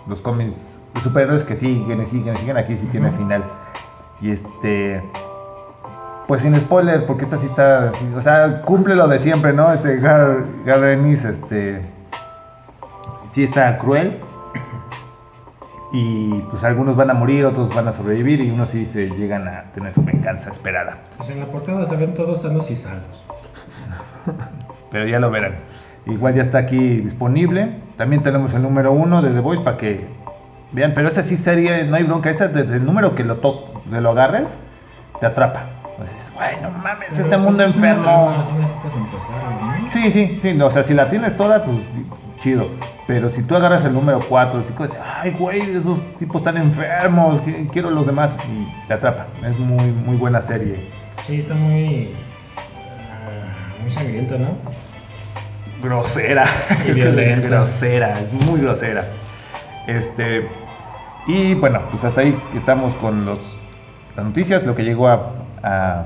[0.07, 3.43] los cómics superhéroes que siguen y siguen y siguen, aquí sí tiene final.
[4.21, 5.03] Y este.
[6.27, 7.89] Pues sin spoiler, porque esta sí está.
[7.89, 9.71] así, o sea, cumple lo de siempre, ¿no?
[9.71, 11.81] Este Gar, Gar Ennis, este.
[13.29, 14.19] Sí está cruel.
[15.93, 19.47] Y pues algunos van a morir, otros van a sobrevivir y unos sí se llegan
[19.47, 20.97] a tener su venganza esperada.
[21.15, 23.25] Pues en la portada se ven todos sanos y salvos.
[24.91, 25.55] pero ya lo verán.
[26.05, 27.79] Igual ya está aquí disponible.
[27.97, 30.05] También tenemos el número uno de The Voice para que
[30.71, 33.81] vean, pero esa sí serie, no hay bronca, esa desde el número que lo, to
[33.89, 34.57] que lo agarres,
[35.19, 35.69] te atrapa.
[35.91, 38.03] Entonces, güey, no mames, Pero, este pues, mundo enfermo.
[38.03, 39.89] trama, Así necesitas empezarlo, ¿no?
[39.89, 41.77] Sí, sí, sí, no, o sea, si la tienes toda, pues
[42.37, 42.69] chido.
[43.07, 46.57] Pero si tú agarras el número 4, el 5, dices, ay, güey, esos tipos están
[46.57, 49.27] enfermos, quiero los demás, y te atrapa.
[49.45, 50.89] Es muy, muy buena serie.
[51.23, 52.13] Sí, está muy.
[52.57, 54.49] ah, muy sangriento, ¿no?
[55.81, 56.45] grosera.
[56.85, 59.03] Y Es grosera, es muy grosera.
[59.87, 60.47] Este.
[61.27, 63.39] Y bueno, pues hasta ahí estamos con los,
[64.15, 65.31] las noticias, lo que llegó a.
[65.63, 66.05] a,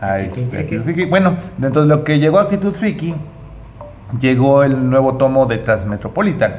[0.00, 0.56] a este, Friki.
[0.56, 1.04] Actitud Friki.
[1.06, 3.14] Bueno, dentro de lo que llegó a Actitud Friki,
[4.20, 6.56] llegó el nuevo tomo de Transmetropolitan,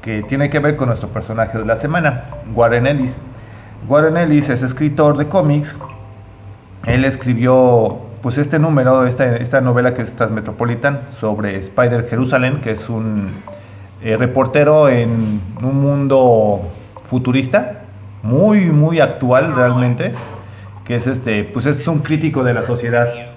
[0.00, 3.18] que tiene que ver con nuestro personaje de la semana, Warren Ellis.
[3.88, 5.78] Warren Ellis es escritor de cómics.
[6.86, 12.72] Él escribió pues este número, esta, esta novela que es Transmetropolitan sobre Spider Jerusalén, que
[12.72, 13.30] es un
[14.02, 16.60] eh, reportero en un mundo
[17.04, 17.82] futurista,
[18.22, 20.12] muy, muy actual realmente,
[20.84, 23.31] que es este, pues es un crítico de la sociedad.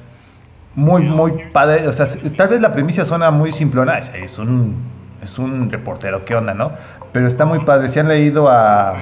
[0.75, 4.75] Muy, muy padre, o sea, tal vez la premisa suena muy simplona, es, un,
[5.23, 6.71] es un reportero, ¿qué onda, no?
[7.13, 8.93] Pero está muy padre, si han leído a,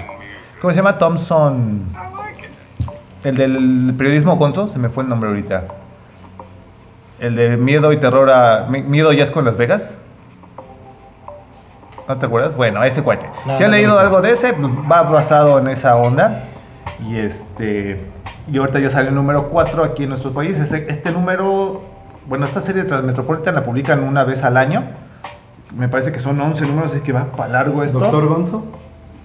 [0.62, 0.99] ¿cómo se llama?
[0.99, 1.81] Thompson,
[3.23, 5.63] el del periodismo Gonzo, se me fue el nombre ahorita.
[7.19, 8.65] El de Miedo y Terror a.
[8.69, 9.95] Mi- Miedo ya es con Las Vegas.
[12.07, 12.55] ¿No te acuerdas?
[12.57, 13.25] Bueno, ese cuate.
[13.45, 13.99] No, si han no, leído no.
[13.99, 16.43] algo de ese, pues, va basado en esa onda.
[17.07, 18.01] Y este.
[18.51, 20.58] Y ahorita ya sale el número 4 aquí en nuestro país.
[20.60, 21.82] Este número.
[22.27, 24.84] Bueno, esta serie de Transmetropolitan la publican una vez al año.
[25.75, 27.99] Me parece que son 11 números, así que va para largo esto.
[27.99, 28.63] ¿Doctor Gonzo?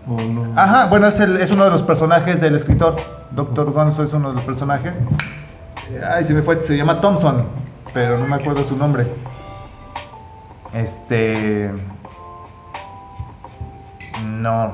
[0.08, 0.52] ¿O no?
[0.58, 2.96] Ajá, bueno, es, el- es uno de los personajes del escritor.
[3.32, 4.98] Doctor Gonzo es uno de los personajes.
[6.10, 7.44] Ay, se me fue, se llama Thompson,
[7.92, 9.06] pero no me acuerdo su nombre.
[10.72, 11.70] Este.
[14.24, 14.72] No.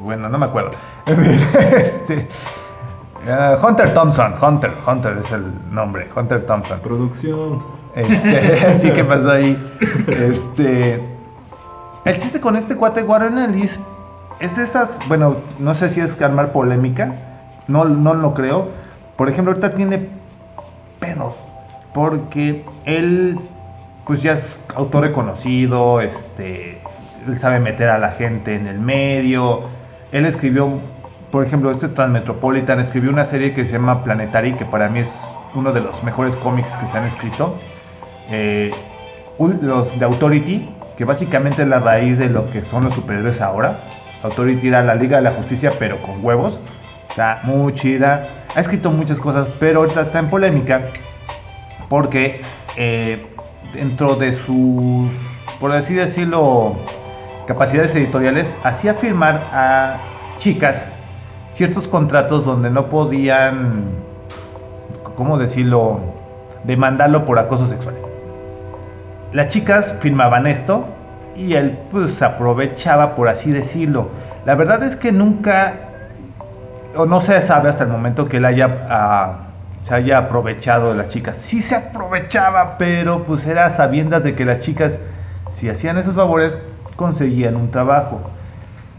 [0.00, 0.70] Bueno, no me acuerdo.
[1.06, 2.28] este.
[3.28, 6.80] Ah, Hunter Thompson, Hunter, Hunter es el nombre, Hunter Thompson.
[6.80, 7.62] Producción.
[7.94, 9.56] Este, sí, ¿qué pasó ahí?
[10.08, 11.02] Este.
[12.04, 13.78] El chiste con este cuate Warren Ellis
[14.40, 14.98] es de esas.
[15.08, 17.14] Bueno, no sé si es armar polémica.
[17.68, 18.68] No, no lo creo.
[19.16, 20.08] Por ejemplo, ahorita tiene
[20.98, 21.36] pedos.
[21.94, 23.38] Porque él,
[24.06, 26.00] pues ya es autor reconocido.
[26.00, 26.80] Este.
[27.26, 29.64] él sabe meter a la gente en el medio.
[30.10, 30.80] Él escribió,
[31.32, 35.10] por ejemplo, este Transmetropolitan escribió una serie que se llama Planetary, que para mí es
[35.54, 37.58] uno de los mejores cómics que se han escrito.
[38.28, 38.70] Eh,
[39.38, 40.68] los de Authority,
[40.98, 43.80] que básicamente es la raíz de lo que son los superhéroes ahora.
[44.22, 46.60] Authority era la Liga de la Justicia, pero con huevos.
[47.08, 48.28] Está muy chida.
[48.54, 50.82] Ha escrito muchas cosas, pero ahorita está en polémica
[51.88, 52.42] porque
[52.76, 53.26] eh,
[53.72, 55.10] dentro de sus,
[55.58, 56.76] por así decirlo,
[57.46, 59.96] capacidades editoriales, hacía firmar a
[60.36, 60.84] chicas
[61.52, 63.84] ciertos contratos donde no podían,
[65.16, 66.00] ¿cómo decirlo?,
[66.64, 67.94] demandarlo por acoso sexual.
[69.32, 70.86] Las chicas firmaban esto
[71.36, 74.08] y él pues aprovechaba, por así decirlo.
[74.44, 75.74] La verdad es que nunca,
[76.96, 79.38] o no se sabe hasta el momento que él haya, ah,
[79.80, 81.36] se haya aprovechado de las chicas.
[81.36, 85.00] Sí se aprovechaba, pero pues era sabiendas de que las chicas,
[85.54, 86.58] si hacían esos favores,
[86.96, 88.20] conseguían un trabajo.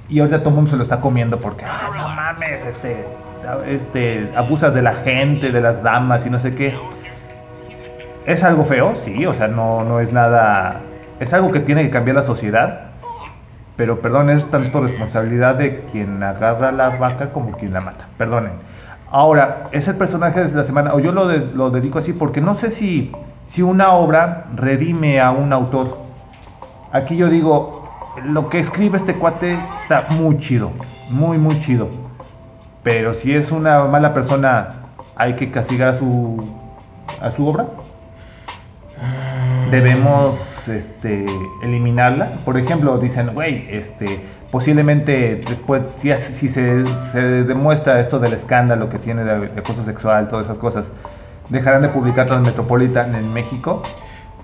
[0.09, 3.05] Y ahorita todo el mundo se lo está comiendo porque, ah, no mames, este,
[3.67, 6.77] este, abusas de la gente, de las damas y no sé qué.
[8.25, 10.81] Es algo feo, sí, o sea, no, no es nada.
[11.19, 12.91] Es algo que tiene que cambiar la sociedad.
[13.75, 18.07] Pero perdón, es tanto responsabilidad de quien agarra la vaca como quien la mata.
[18.17, 18.53] Perdonen.
[19.09, 22.55] Ahora, es el personaje de la semana, o yo lo, lo dedico así porque no
[22.55, 23.11] sé si,
[23.45, 25.97] si una obra redime a un autor.
[26.91, 27.82] Aquí yo digo,
[28.21, 30.71] lo que escribe este cuate está muy chido,
[31.09, 31.89] muy, muy chido.
[32.83, 34.75] Pero si es una mala persona,
[35.15, 36.43] hay que castigar a su,
[37.21, 37.65] a su obra.
[39.71, 41.25] Debemos este,
[41.63, 42.39] eliminarla.
[42.45, 44.21] Por ejemplo, dicen, güey, este,
[44.51, 49.83] posiblemente después, si, si se, se demuestra esto del escándalo que tiene de, de acoso
[49.83, 50.91] sexual, todas esas cosas,
[51.49, 53.83] dejarán de publicar Transmetropolitan en México.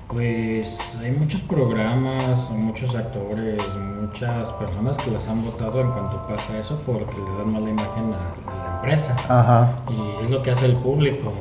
[0.10, 3.62] Pues hay muchos programas, muchos actores,
[4.02, 8.12] muchas personas que las han votado en cuanto pasa eso porque le dan mala imagen
[8.13, 9.15] a, a la empresa.
[9.30, 9.72] Ajá.
[9.88, 11.32] Y es lo que hace el público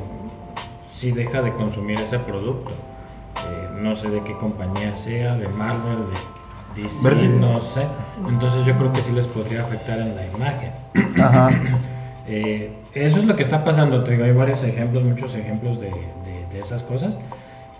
[0.93, 2.69] si deja de consumir ese producto.
[3.37, 5.97] Eh, no sé de qué compañía sea, de Marvel,
[6.75, 7.39] de DC, Vértigo.
[7.39, 7.87] no sé.
[8.27, 10.71] Entonces yo creo que sí les podría afectar en la imagen.
[11.19, 11.49] Ajá.
[12.27, 15.87] Eh, eso es lo que está pasando, te digo, hay varios ejemplos, muchos ejemplos de,
[15.89, 17.17] de- de esas cosas.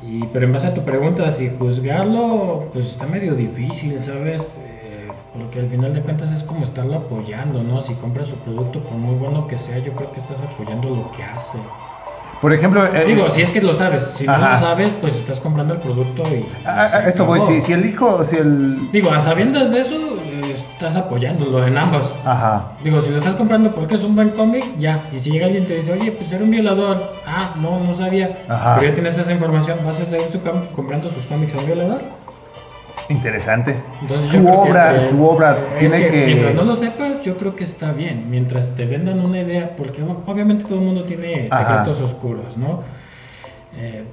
[0.02, 4.42] Y, pero en base a tu pregunta, si juzgarlo, pues está medio difícil, ¿sabes?
[4.84, 7.82] Eh, porque al final de cuentas es como estarlo apoyando, ¿no?
[7.82, 11.12] Si compras su producto, por muy bueno que sea, yo creo que estás apoyando lo
[11.12, 11.60] que hace.
[12.42, 15.42] Por ejemplo, eh, Digo, si es que lo sabes, si no lo sabes, pues estás
[15.42, 16.36] comprando el producto y...
[16.36, 17.52] y a- a- se eso voy, acabó.
[17.54, 18.90] si, si el hijo, si el...
[18.94, 22.14] Digo, a sabiendas de eso, eh, estás apoyándolo en ambos.
[22.26, 22.74] Ajá.
[22.84, 25.10] Digo, si lo estás comprando porque es un buen cómic, ya.
[25.14, 27.14] Y si llega alguien y te dice, oye, pues era un violador.
[27.26, 28.44] Ah, no, no sabía.
[28.48, 28.76] Ajá.
[28.76, 29.80] Pero ya tienes esa información.
[29.86, 30.40] ¿Vas a seguir su
[30.76, 32.02] comprando sus cómics a un violador?
[33.10, 33.76] Interesante.
[34.02, 35.08] Entonces, su que obra, bien.
[35.08, 36.26] su obra tiene que...
[36.28, 38.30] Mientras no lo sepas, yo creo que está bien.
[38.30, 41.84] Mientras te vendan una idea, porque obviamente todo el mundo tiene Ajá.
[41.84, 42.84] secretos oscuros, ¿no?
[43.78, 44.04] Eh,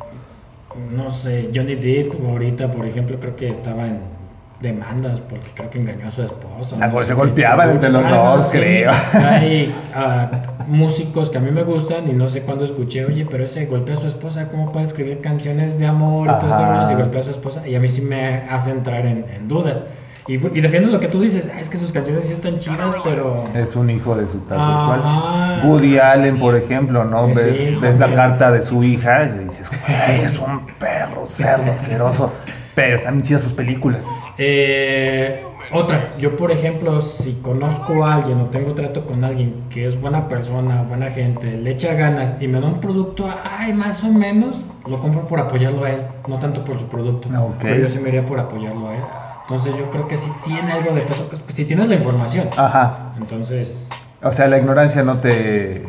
[0.95, 4.16] no sé, Johnny Depp ahorita, por ejemplo, creo que estaba en
[4.61, 6.77] demandas porque creo que engañó a su esposa.
[6.81, 8.91] Ah, no se golpeaban entre los algo dos, creo.
[9.13, 10.31] Hay ah,
[10.67, 13.95] músicos que a mí me gustan y no sé cuándo escuché, oye, pero ese golpea
[13.95, 17.25] a su esposa, ¿cómo puede escribir canciones de amor y todo rollo si golpea a
[17.25, 17.69] su esposa?
[17.69, 19.83] Y a mí sí me hace entrar en, en dudas.
[20.29, 22.97] Y, y defiendo lo que tú dices, "Ah, es que sus canciones sí están chidas,
[23.05, 23.45] pero...
[23.55, 25.61] Es un hijo de su tal cual.
[25.65, 27.29] Woody Allen, por ejemplo, ¿no?
[27.29, 32.33] Ves, ves la carta de su hija y dices, güey, es un perro cerdo asqueroso.
[32.75, 34.03] Pero están chidas sus películas.
[34.39, 39.87] Eh, otra, yo por ejemplo, si conozco a alguien o tengo trato con alguien que
[39.87, 44.05] es buena persona, buena gente, le echa ganas y me da un producto, ay, más
[44.05, 44.57] o menos,
[44.89, 47.29] lo compro por apoyarlo a él, no tanto por su producto.
[47.29, 47.57] Ok.
[47.63, 49.03] Pero yo sí me iría por apoyarlo a él.
[49.43, 52.49] Entonces yo creo que si tiene algo de peso, pues, si tienes la información.
[52.57, 53.13] Ajá.
[53.17, 53.89] Entonces,
[54.23, 55.87] O sea, la ignorancia no te,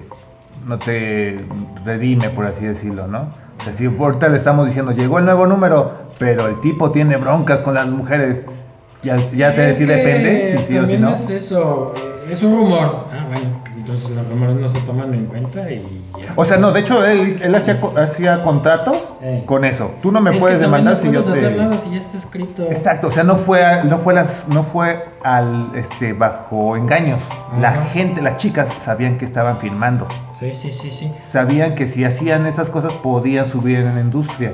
[0.66, 1.40] no te
[1.84, 3.30] redime, por así decirlo, ¿no?
[3.72, 7.74] Si ahorita le estamos diciendo, llegó el nuevo número, pero el tipo tiene broncas con
[7.74, 8.44] las mujeres,
[9.04, 11.14] ya, ya te que depende, si sí o si no.
[11.14, 11.94] es eso,
[12.30, 13.06] es un rumor.
[13.12, 16.34] Ah, bueno, entonces los rumores no se toman en cuenta y ya.
[16.36, 19.44] O sea, no, de hecho, él, él hacía, co- hacía contratos Eh.
[19.46, 19.92] con eso.
[20.02, 21.32] Tú no me Es puedes demandar no si yo te...
[21.32, 22.64] hacer nada si ya está escrito.
[22.64, 27.22] Exacto, o sea, no fue, a- no fue, las, no fue al, este, bajo engaños.
[27.62, 30.08] La gente, las chicas sabían que estaban filmando.
[30.34, 31.12] Sí, sí, sí, sí.
[31.24, 34.54] Sabían que si hacían esas cosas podían subir en la industria.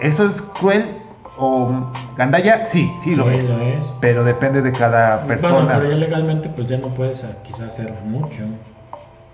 [0.00, 0.98] ¿Eso es cruel
[1.36, 2.64] o gandalla?
[2.64, 3.48] Sí, sí, lo, es.
[3.48, 3.86] lo es.
[4.00, 5.74] Pero depende de cada Bueno, persona.
[5.78, 8.42] pero ya legalmente pues ya no puedes ah, quizás hacer mucho.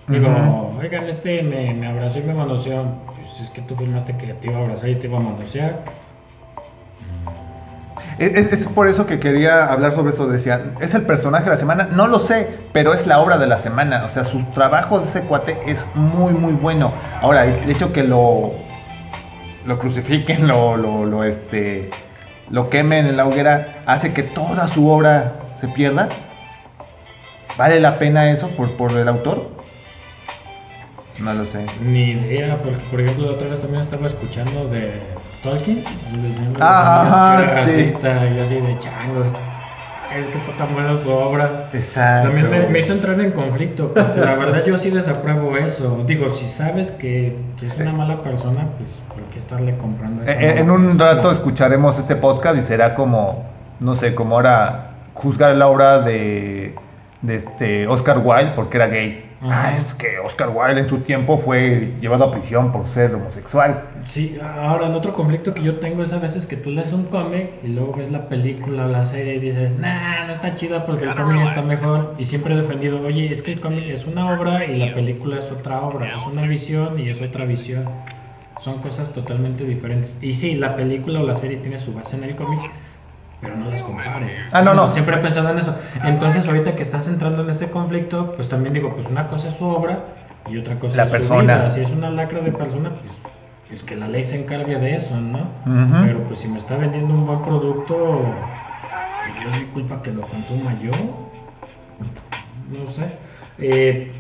[0.08, 0.28] Digo,
[0.80, 2.84] oigan, este me, me abrazó y me manoseó.
[3.14, 5.84] Pues es que tú firmaste que te iba a abrazar y te iba a manosear.
[8.18, 10.26] Es, es por eso que quería hablar sobre eso.
[10.26, 11.88] Decía, ¿es el personaje de la semana?
[11.92, 14.04] No lo sé, pero es la obra de la semana.
[14.04, 16.92] O sea, su trabajo de ese cuate es muy, muy bueno.
[17.22, 18.52] Ahora, el hecho que lo,
[19.66, 21.90] lo crucifiquen, lo, lo, lo, este,
[22.50, 26.08] lo quemen en la hoguera, hace que toda su obra se pierda.
[27.58, 29.50] ¿Vale la pena eso por, por el autor?
[31.18, 31.66] No lo sé.
[31.82, 34.92] Ni idea, porque por ejemplo la otra vez también estaba escuchando de
[35.42, 37.70] Tolkien, el de Ah, que era sí.
[37.70, 39.32] racista, y así de changos.
[40.16, 41.68] Es que está tan buena su obra.
[41.72, 42.28] Exacto.
[42.28, 46.02] También me, me hizo entrar en conflicto, porque la verdad yo sí desapruebo eso.
[46.06, 50.32] Digo, si sabes que, que es una mala persona, pues ¿por qué estarle comprando esa
[50.32, 53.44] Eh, eh, En un rato escucharemos este podcast y será como,
[53.78, 56.74] no sé, como ahora juzgar la obra de,
[57.22, 59.29] de este Oscar Wilde porque era gay.
[59.42, 64.02] Ah, es que Oscar Wilde en su tiempo fue llevado a prisión por ser homosexual.
[64.04, 67.04] Sí, ahora el otro conflicto que yo tengo es a veces que tú lees un
[67.06, 70.84] cómic y luego ves la película o la serie y dices, nah, no está chida
[70.84, 72.14] porque el cómic está mejor.
[72.18, 75.38] Y siempre he defendido, oye, es que el cómic es una obra y la película
[75.38, 77.84] es otra obra, es una visión y es otra visión.
[78.58, 80.18] Son cosas totalmente diferentes.
[80.20, 82.60] Y sí, la película o la serie tiene su base en el cómic,
[83.40, 84.44] pero no las compares.
[84.52, 84.92] Ah, no, no.
[84.92, 85.74] Siempre he pensado en eso.
[86.04, 89.54] Entonces, ahorita que estás entrando en este conflicto, pues también digo, pues una cosa es
[89.54, 89.98] su obra
[90.48, 91.40] y otra cosa La es persona.
[91.40, 91.70] su vida.
[91.70, 93.12] Si es una lacra de persona, pues,
[93.68, 95.40] pues que la ley se encargue de eso, ¿no?
[96.04, 100.10] Pero pues si me está vendiendo un buen producto, pues no es mi culpa que
[100.12, 100.90] lo consuma yo.
[102.70, 103.04] No sé.
[103.58, 104.12] Eh,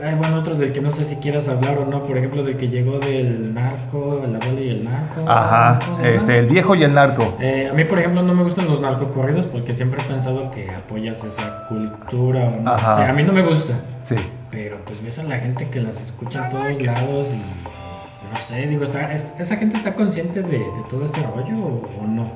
[0.00, 2.56] hay bueno, otros del que no sé si quieras hablar o no, por ejemplo, del
[2.56, 5.24] que llegó del narco, el abuelo y el narco.
[5.28, 7.34] Ajá, este, el viejo y el narco.
[7.40, 10.70] Eh, a mí, por ejemplo, no me gustan los narcocorridos porque siempre he pensado que
[10.70, 12.96] apoyas esa cultura o no Ajá.
[12.96, 13.02] sé.
[13.04, 13.74] A mí no me gusta.
[14.04, 14.16] Sí.
[14.50, 18.66] Pero pues ves a la gente que las escucha en todos lados y no sé,
[18.66, 22.32] digo, ¿está- es- ¿esa gente está consciente de, de todo ese rollo o, o no?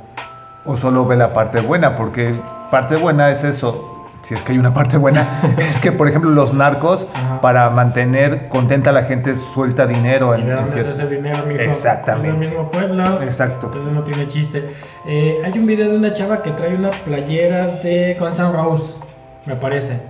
[0.67, 2.35] O solo ve la parte buena, porque
[2.71, 3.96] parte buena es eso.
[4.29, 5.25] Si es que hay una parte buena,
[5.59, 7.41] es que, por ejemplo, los narcos, Ajá.
[7.41, 11.03] para mantener contenta a la gente, suelta dinero ¿Y en, de en dónde es cierto-
[11.03, 11.61] ese dinero, mijo?
[11.61, 12.31] Exactamente.
[12.31, 13.23] Del mismo pueblo.
[13.23, 13.67] Exacto.
[13.67, 14.69] Entonces no tiene chiste.
[15.07, 18.97] Eh, hay un video de una chava que trae una playera de Guns N' Roses,
[19.45, 20.01] me parece.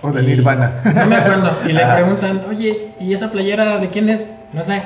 [0.00, 0.72] O de Y- Nirvana.
[0.94, 1.50] No me acuerdo.
[1.68, 1.94] Y le Ajá.
[1.96, 4.26] preguntan, oye, ¿y esa playera de quién es?
[4.54, 4.82] No sé.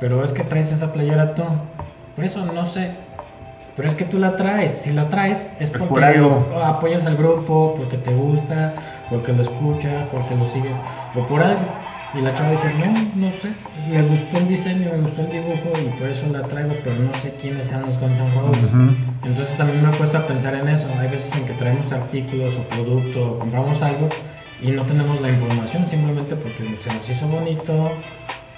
[0.00, 1.44] Pero es que traes esa playera tú.
[2.14, 2.90] Por eso no sé.
[3.76, 4.72] Pero es que tú la traes.
[4.72, 6.48] Si la traes es porque por algo.
[6.54, 8.74] o apoyas al grupo, porque te gusta,
[9.10, 10.76] porque lo escuchas, porque lo sigues,
[11.14, 11.60] o por algo.
[12.14, 13.50] Y la chava dice, no, no sé.
[13.90, 17.14] Me gustó el diseño, me gustó el dibujo y por eso la traigo, pero no
[17.20, 18.70] sé quiénes sean los Guns N' Roses.
[19.22, 20.88] Entonces también me he puesto a pensar en eso.
[20.98, 24.08] Hay veces en que traemos artículos o producto o compramos algo
[24.58, 28.06] y no tenemos la información simplemente porque se nos hizo bonito,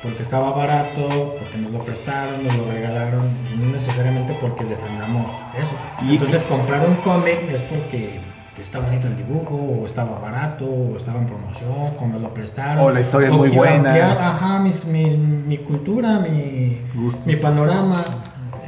[0.02, 5.74] porque estaba barato, porque nos lo prestaron, nos lo regalaron, no necesariamente porque defendamos eso.
[6.02, 8.20] Y- Entonces comprar un cómic es porque
[8.60, 12.84] está bonito el dibujo, o estaba barato, o estaba en promoción, o me lo prestaron.
[12.84, 13.90] O la historia es o muy quiero buena.
[13.90, 16.78] ampliar, ajá, mis- mi, mi cultura, mi,
[17.24, 18.04] mi panorama.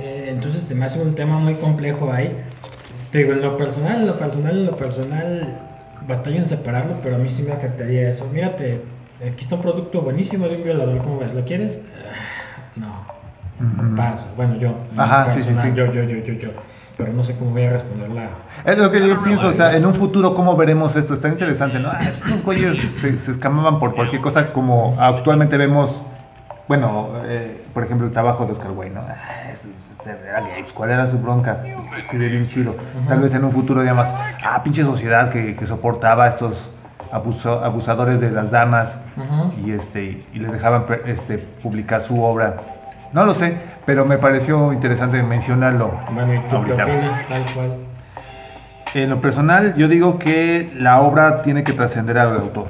[0.01, 2.37] Eh, entonces se me hace un tema muy complejo ahí.
[3.13, 5.59] Te digo, en lo personal, en lo personal, en lo personal,
[6.09, 8.27] batallo en separarlo, pero a mí sí me afectaría eso.
[8.33, 8.81] Mírate,
[9.27, 11.35] aquí está un producto buenísimo de un violador, ¿cómo ves?
[11.35, 11.79] ¿Lo quieres?
[11.95, 12.87] Ah, No,
[13.61, 13.97] Ujú.
[13.97, 14.29] paso.
[14.37, 15.73] Bueno, yo, Ajá, sí, sí, sí.
[15.75, 16.51] yo, yo, yo, yo, yo.
[16.97, 18.29] Pero no sé cómo voy a responder la...
[18.65, 21.15] Es lo que yo pienso, o sea, en un futuro, ¿cómo veremos esto?
[21.15, 21.89] Está interesante, ¿no?
[21.91, 26.05] Ah, esos güeyes se, se escamaban por cualquier cosa, como actualmente vemos,
[26.69, 29.01] bueno, eh, por ejemplo, el trabajo de Oscar Wilde, ¿no?
[29.01, 31.59] Ah, es- es- era gay, pues, ¿cuál era su bronca?
[31.99, 32.75] Escribía bien chido.
[33.09, 34.09] Tal vez en un futuro, digamos,
[34.43, 36.55] ah, pinche sociedad que, que soportaba estos
[37.13, 39.53] abuso- abusadores de las damas Ujú.
[39.67, 42.57] y, este, y les dejaban este, publicar su obra.
[43.13, 45.93] No lo sé, pero me pareció interesante mencionarlo.
[46.13, 47.29] Bueno, ¿y tú qué opinas?
[47.29, 47.73] Tal cual.
[48.95, 52.67] En lo personal, yo digo que la obra tiene que trascender al autor.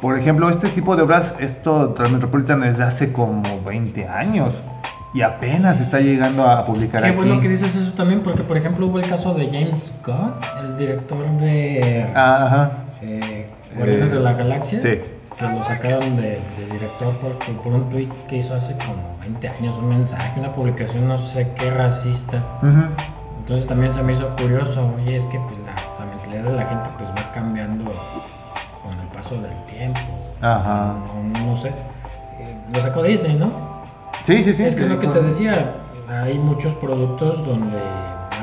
[0.00, 4.56] Por ejemplo, este tipo de obras, esto Transmetropolitan es de hace como 20 años
[5.12, 7.16] y apenas está llegando a publicar Qué aquí.
[7.16, 10.76] bueno que dices eso también, porque por ejemplo hubo el caso de James Gunn, el
[10.78, 12.70] director de Ah, Ajá.
[13.80, 15.00] Guardianes Eh, de la Galaxia, sí.
[15.38, 19.48] que lo sacaron de, de director porque, por un tweet que hizo hace como 20
[19.48, 22.42] años, un mensaje, una publicación no sé qué racista.
[22.62, 22.82] Ujú.
[23.40, 26.66] Entonces también se me hizo curioso, y es que pues la, la mentalidad de la
[26.66, 27.84] gente pues va cambiando
[28.82, 30.00] con el paso del tiempo.
[30.40, 30.94] Ajá.
[31.32, 31.68] No, no sé.
[31.68, 33.50] Eh, lo sacó Disney, ¿no?
[34.24, 34.64] Sí, sí, sí.
[34.64, 35.72] es que es lo que te decía,
[36.08, 37.78] hay muchos productos donde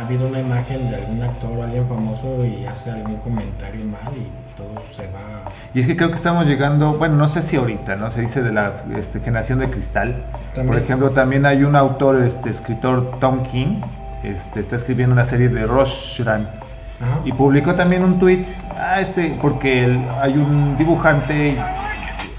[0.08, 4.28] habido una imagen de algún actor o alguien famoso y hace algún comentario mal y
[4.58, 5.50] todo se va...
[5.74, 8.10] Y es que creo que estamos llegando, bueno, no sé si ahorita, ¿no?
[8.10, 10.16] Se dice de la este, generación de cristal.
[10.32, 10.84] Por También.
[10.84, 13.82] ejemplo, también hay un autor, este escritor, Tom King,
[14.24, 16.50] este, está escribiendo una serie de Roshan
[17.02, 17.20] Ajá.
[17.26, 18.46] y publicó también un tweet,
[18.80, 21.56] ah, este, porque el- hay un dibujante,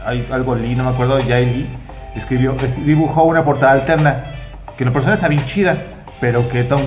[0.04, 1.66] hay algo Lee, no me acuerdo, Yael Lee,
[2.16, 4.24] escribió, es- dibujó una portada alterna,
[4.76, 5.76] que la persona está bien chida,
[6.20, 6.80] pero que Tom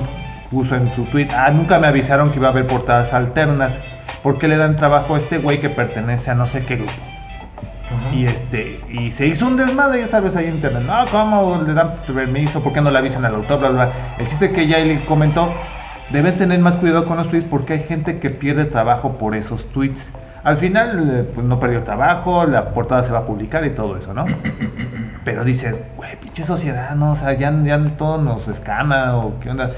[0.51, 3.81] puso en su tweet, ah, nunca me avisaron que iba a haber portadas alternas,
[4.21, 6.91] ¿por qué le dan trabajo a este güey que pertenece a no sé qué grupo?
[7.89, 8.15] Ajá.
[8.15, 10.83] Y este, y se hizo un desmadre, ya sabes, ahí en internet.
[10.85, 12.61] No, ¿cómo le dan permiso?
[12.61, 13.59] ¿Por qué no le avisan al autor?
[13.59, 13.93] Bla, bla, bla.
[14.17, 15.53] El chiste que Yaeli comentó,
[16.11, 19.65] deben tener más cuidado con los tweets porque hay gente que pierde trabajo por esos
[19.71, 20.11] tweets.
[20.43, 23.97] Al final, eh, pues no perdió trabajo, la portada se va a publicar y todo
[23.97, 24.25] eso, ¿no?
[25.23, 27.11] Pero dices, güey, pinche sociedad, ¿no?
[27.11, 29.71] O sea, ya, ya todo nos escama o qué onda.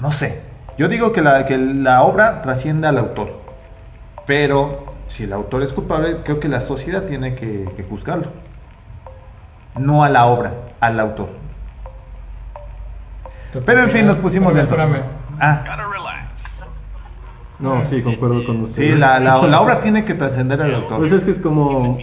[0.00, 0.40] No sé.
[0.76, 3.32] Yo digo que la, que la obra trasciende al autor.
[4.26, 8.28] Pero si el autor es culpable, creo que la sociedad tiene que, que juzgarlo.
[9.76, 11.28] No a la obra, al autor.
[13.52, 15.02] ¿Tú Pero en fin, nos pusimos espérame.
[15.40, 15.64] Ah,
[17.58, 18.76] No, sí, concuerdo con usted.
[18.76, 20.98] sí, la, la- la obra tiene que trascender al autor.
[20.98, 21.98] Pues es que es como.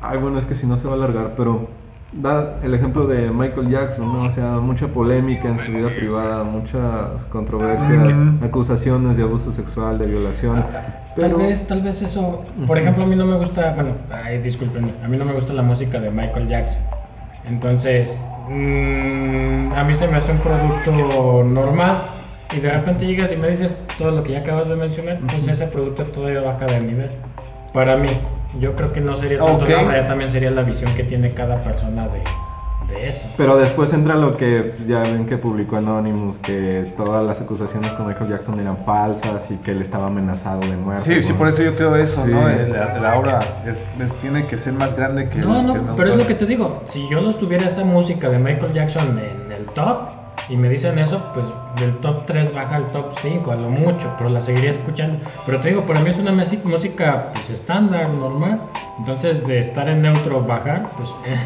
[0.00, 1.68] Ay, bueno, es que si no se va a alargar, pero
[2.12, 4.24] da el ejemplo de Michael Jackson, ¿no?
[4.24, 10.06] O sea, mucha polémica en su vida privada, muchas controversias, acusaciones de abuso sexual, de
[10.06, 10.64] violación.
[11.18, 12.44] Tal vez, tal vez eso.
[12.66, 13.74] Por ejemplo, a mí no me gusta.
[13.74, 14.92] Bueno, ay, discúlpenme.
[15.04, 16.82] A mí no me gusta la música de Michael Jackson.
[17.44, 22.14] Entonces, mm, a mí se me hace un producto normal.
[22.56, 25.18] Y de repente llegas y me dices todo lo que ya acabas de mencionar.
[25.30, 27.10] Pues ese producto todavía baja de nivel.
[27.74, 28.08] Para mí,
[28.58, 31.34] yo creo que no sería tanto la obra, ya también sería la visión que tiene
[31.34, 32.22] cada persona de,
[32.92, 33.26] de eso.
[33.36, 38.06] pero después entra lo que ya ven que publicó Anonymous, que todas las acusaciones con
[38.06, 41.02] Michael Jackson eran falsas y que él estaba amenazado de muerte.
[41.16, 42.30] Sí, sí, por eso yo creo eso, Sí.
[42.32, 42.40] ¿no?
[42.48, 45.78] La, la obra es- es- tiene que ser más grande que No, el- no, que
[45.80, 46.82] el pero es lo que te digo.
[46.86, 49.98] Si yo los tuviera esta música de Michael Jackson en el top
[50.48, 51.46] y me dicen eso, pues
[51.78, 55.18] del top 3 baja al top 5 a lo mucho, pero la seguiría escuchando.
[55.44, 58.60] Pero te digo, para mí es una música pues estándar, normal.
[58.98, 61.38] Entonces de estar en neutro bajar, pues eh.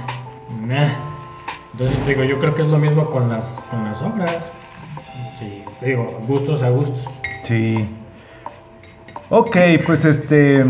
[1.73, 4.51] Entonces te digo, yo creo que es lo mismo con las con las obras.
[5.35, 7.05] Sí, te digo, gustos a gustos.
[7.43, 7.89] Sí.
[9.31, 10.65] Ok, pues este.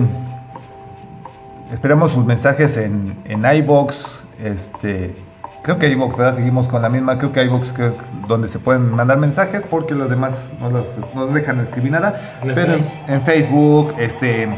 [1.73, 4.25] Esperamos sus mensajes en, en iBox.
[4.43, 5.15] Este.
[5.63, 6.35] Creo que iBox, ¿verdad?
[6.35, 7.19] Seguimos con la misma.
[7.19, 7.95] Creo que iBox que es
[8.27, 12.39] donde se pueden mandar mensajes porque los demás no, las- no dejan escribir nada.
[12.43, 12.99] En Pero en, Face.
[13.13, 14.49] en Facebook, este.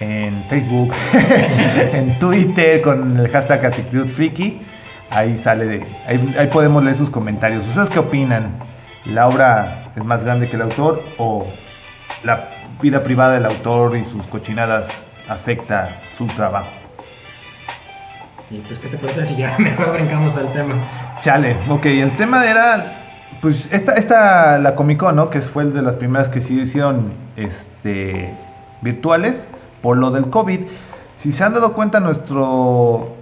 [0.00, 0.92] En Facebook,
[1.92, 4.60] en Twitter con el hashtag Actitud Freaky.
[5.10, 5.86] Ahí sale de.
[6.06, 7.66] Ahí, ahí podemos leer sus comentarios.
[7.68, 8.58] ¿Ustedes qué opinan?
[9.06, 11.46] ¿La obra es más grande que el autor o
[12.24, 12.48] la
[12.82, 14.88] vida privada del autor y sus cochinadas
[15.28, 16.68] afecta su trabajo?
[18.54, 20.76] Y pues, ¿qué te parece si ya mejor brincamos al tema?
[21.20, 23.00] Chale, ok, el tema era,
[23.40, 25.28] pues, esta, esta la Comic ¿no?
[25.28, 28.32] Que fue de las primeras que sí hicieron, este,
[28.80, 29.48] virtuales
[29.82, 30.60] por lo del COVID.
[31.16, 33.16] Si se han dado cuenta, nuestro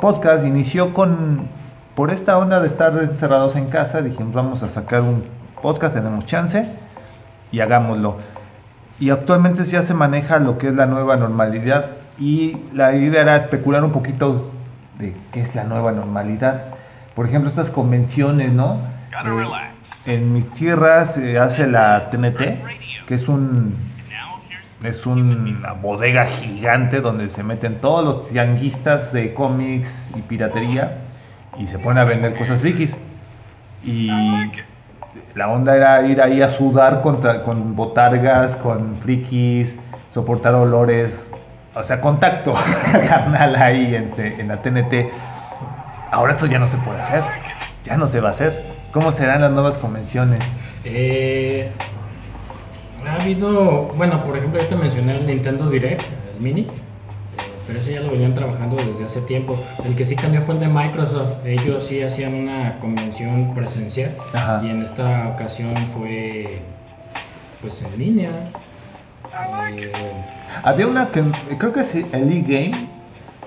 [0.00, 1.46] podcast inició con,
[1.94, 5.22] por esta onda de estar encerrados en casa, dijimos, vamos a sacar un
[5.62, 6.66] podcast, tenemos chance
[7.52, 8.16] y hagámoslo.
[8.98, 11.86] Y actualmente ya se maneja lo que es la nueva normalidad
[12.18, 14.51] y la idea era especular un poquito
[14.98, 16.74] de qué es la nueva normalidad.
[17.14, 18.78] Por ejemplo, estas convenciones, ¿no?
[19.12, 22.38] Eh, en mis tierras se hace la TNT,
[23.06, 23.76] que es un
[24.84, 30.98] es una bodega gigante donde se meten todos los tianguistas de cómics y piratería
[31.56, 32.96] y se ponen a vender cosas frikis.
[33.84, 34.10] Y
[35.34, 39.78] la onda era ir ahí a sudar contra, con botargas, con frikis,
[40.12, 41.31] soportar olores,
[41.74, 42.54] o sea, contacto
[43.08, 45.10] carnal ahí en, en la TNT.
[46.10, 47.22] Ahora eso ya no se puede hacer,
[47.84, 48.64] ya no se va a hacer.
[48.92, 50.40] ¿Cómo serán las nuevas convenciones?
[50.84, 51.70] Eh,
[53.06, 56.02] ha habido, bueno, por ejemplo, yo te mencioné el Nintendo Direct,
[56.34, 56.66] el Mini, eh,
[57.66, 59.58] pero ese ya lo venían trabajando desde hace tiempo.
[59.84, 61.44] El que sí cambió fue el de Microsoft.
[61.46, 64.60] Ellos sí hacían una convención presencial Ajá.
[64.62, 66.60] y en esta ocasión fue
[67.62, 68.30] pues en línea.
[69.40, 69.92] Eh,
[70.62, 71.22] Había una que
[71.58, 72.88] creo que sí, el e-game,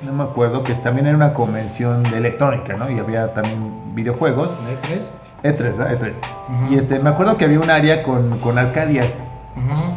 [0.04, 2.90] no me acuerdo, que también era una convención de electrónica, ¿no?
[2.90, 4.50] Y había también videojuegos.
[5.44, 5.54] ¿E3?
[5.56, 6.00] E3, ¿verdad?
[6.00, 6.14] E3.
[6.64, 6.74] Ujú.
[6.74, 9.14] Y este, me acuerdo que había un área con, con arcadias.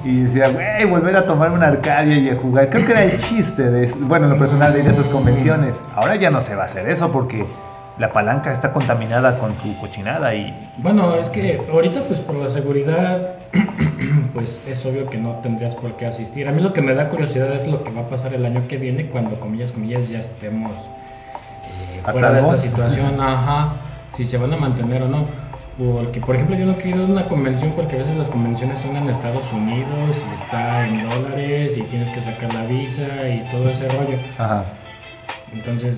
[0.04, 2.70] Y decía, güey, volver a tomar una arcadia y a jugar.
[2.70, 5.74] Creo que era el chiste de, bueno, en lo personal de ir a esas convenciones.
[5.96, 7.44] Ahora ya no se va a hacer eso porque
[7.98, 12.48] la palanca está contaminada con tu cochinada y Bueno, es que ahorita pues por la
[12.48, 13.37] seguridad
[14.34, 16.48] pues es obvio que no tendrías por qué asistir.
[16.48, 18.66] A mí lo que me da curiosidad es lo que va a pasar el año
[18.68, 23.76] que viene cuando comillas comillas ya estemos eh, ¿A fuera de esta situación, ajá,
[24.12, 25.26] si se van a mantener o no.
[25.78, 28.80] Porque, por ejemplo, yo no quiero ir a una convención porque a veces las convenciones
[28.80, 33.46] son en Estados Unidos y está en dólares y tienes que sacar la visa y
[33.52, 34.18] todo ese rollo.
[34.38, 34.64] Ajá.
[35.52, 35.96] Entonces,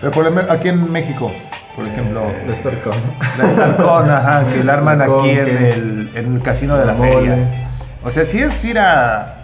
[0.00, 1.30] Pero por ejemplo, aquí en México,
[1.76, 2.94] por ejemplo, De StarCon.
[3.38, 6.92] la Starcon, ajá, que la arman La aquí en el, en el casino de la
[6.92, 7.12] La mole.
[7.14, 7.48] feria.
[8.04, 9.36] O sea, si es ir a.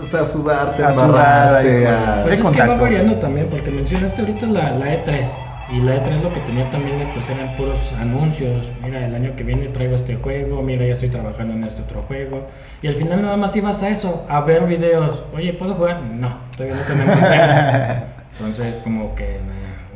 [0.00, 2.82] O sea, sudarte, A sudar embarrarte, ahí, a- pues de es que va contacto.
[2.82, 5.26] variando también, porque mencionaste ahorita la, la E3.
[5.70, 8.66] Y la E3 lo que tenía también pues eran puros anuncios.
[8.82, 12.02] Mira, el año que viene traigo este juego, mira, ya estoy trabajando en este otro
[12.08, 12.46] juego.
[12.80, 15.22] Y al final nada más ibas a eso, a ver videos.
[15.34, 16.00] Oye, ¿puedo jugar?
[16.10, 17.18] No, todavía no tenemos.
[18.40, 19.40] Entonces, como que eh,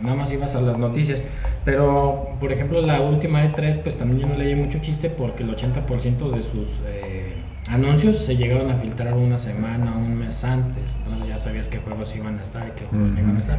[0.02, 1.24] nada más ibas a las noticias.
[1.64, 5.54] Pero, por ejemplo, la última E3, pues también yo no leí mucho chiste porque el
[5.54, 7.34] 80% de sus eh,
[7.68, 10.82] anuncios se llegaron a filtrar una semana, un mes antes.
[10.98, 13.58] Entonces ya sabías qué juegos iban a estar y qué juegos no iban a estar.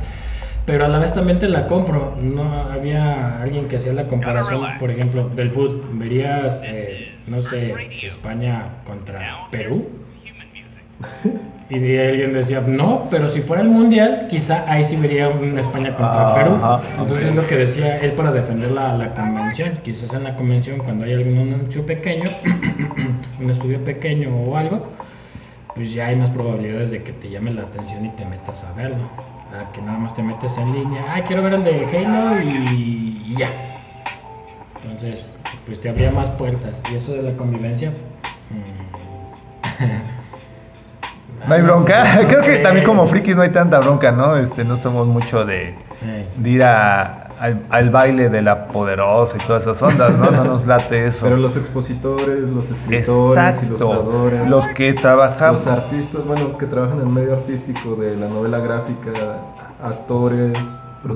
[0.66, 2.16] Pero a la vez también te la compro.
[2.22, 5.90] No había alguien que hacía la comparación, por ejemplo, del fútbol.
[5.94, 9.90] Verías, eh, no sé, España contra Perú.
[11.70, 15.96] Y alguien decía, no, pero si fuera el mundial, quizá ahí sí vería una España
[15.96, 16.60] contra Perú.
[17.00, 19.80] Entonces es lo que decía él para defender la, la convención.
[19.84, 22.26] Quizás en la convención, cuando hay algún anuncio pequeño,
[23.40, 24.88] un estudio pequeño o algo,
[25.74, 28.74] pues ya hay más probabilidades de que te llame la atención y te metas a
[28.74, 29.10] verlo.
[29.58, 33.22] A que nada más te metes en línea, ah, quiero ver el de Halo y,
[33.26, 33.50] y ya.
[34.84, 35.34] Entonces,
[35.66, 36.82] pues te abría más puertas.
[36.92, 37.92] Y eso de la convivencia.
[38.50, 38.94] mm,
[41.48, 42.04] No hay bronca.
[42.28, 44.36] Creo que también como frikis no hay tanta bronca, ¿no?
[44.38, 45.76] Este, no somos mucho de,
[46.38, 50.32] de ir a- al, al baile de la poderosa y todas esas ondas, ¿no?
[50.32, 51.26] No nos late eso.
[51.26, 53.66] Pero los expositores, los escritores, Exacto.
[53.68, 55.54] ilustradores, Los que trabajan.
[55.54, 59.12] los artistas, bueno, que trabajan en el medio artístico de la novela gráfica,
[59.84, 60.58] actores.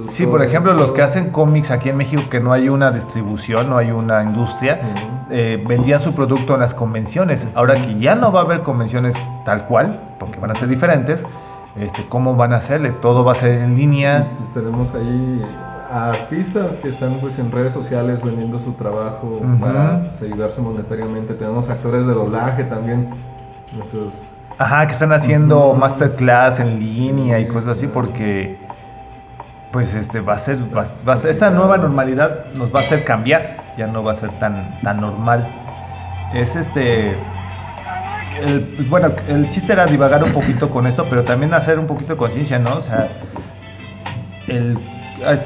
[0.07, 3.69] Sí, por ejemplo, los que hacen cómics aquí en México, que no hay una distribución,
[3.69, 4.81] no hay una industria,
[5.29, 7.47] eh, vendían su producto en las convenciones.
[7.55, 9.15] Ahora que ya no va a haber convenciones
[9.45, 11.25] tal cual, porque van a ser diferentes,
[11.77, 12.91] este, ¿cómo van a hacerle?
[12.91, 14.27] Todo va a ser en línea.
[14.37, 15.41] Pues tenemos ahí
[15.89, 21.33] a artistas que están pues en redes sociales vendiendo su trabajo para pues, ayudarse monetariamente.
[21.33, 23.09] Tenemos actores de doblaje también,
[23.73, 27.91] nuestros Ajá, que están haciendo masterclass en línea y Sí, cosas así, sí.
[27.93, 28.57] porque
[29.77, 33.57] pues este va a ser, va, va esta nueva normalidad nos va a hacer cambiar,
[33.77, 35.47] ya no va a ser tan, tan normal.
[36.33, 37.15] Es este,
[38.89, 42.17] bueno, el chiste era divagar un poquito con esto, pero también hacer un poquito de
[42.17, 42.77] conciencia, ¿no?
[42.77, 43.07] O sea,
[44.47, 44.79] el,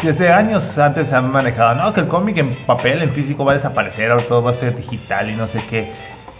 [0.02, 3.52] desde años antes se han manejado, no, que el cómic en papel, en físico va
[3.52, 5.92] a desaparecer, ahora todo va a ser digital y no sé qué.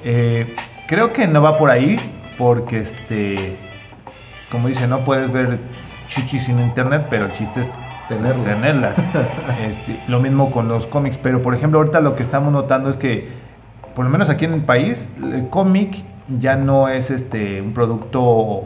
[0.06, 0.56] Eh,
[0.88, 2.00] creo que no va por ahí,
[2.38, 3.58] porque este,
[4.50, 5.60] como dice, no puedes ver
[6.08, 7.70] chichis en internet, pero el chiste es
[8.16, 8.56] Tenerlas.
[8.56, 9.06] tenerlas.
[9.60, 12.98] Este, lo mismo con los cómics, pero por ejemplo ahorita lo que estamos notando es
[12.98, 13.30] que,
[13.96, 16.04] por lo menos aquí en el país, el cómic
[16.40, 18.64] ya no es este un producto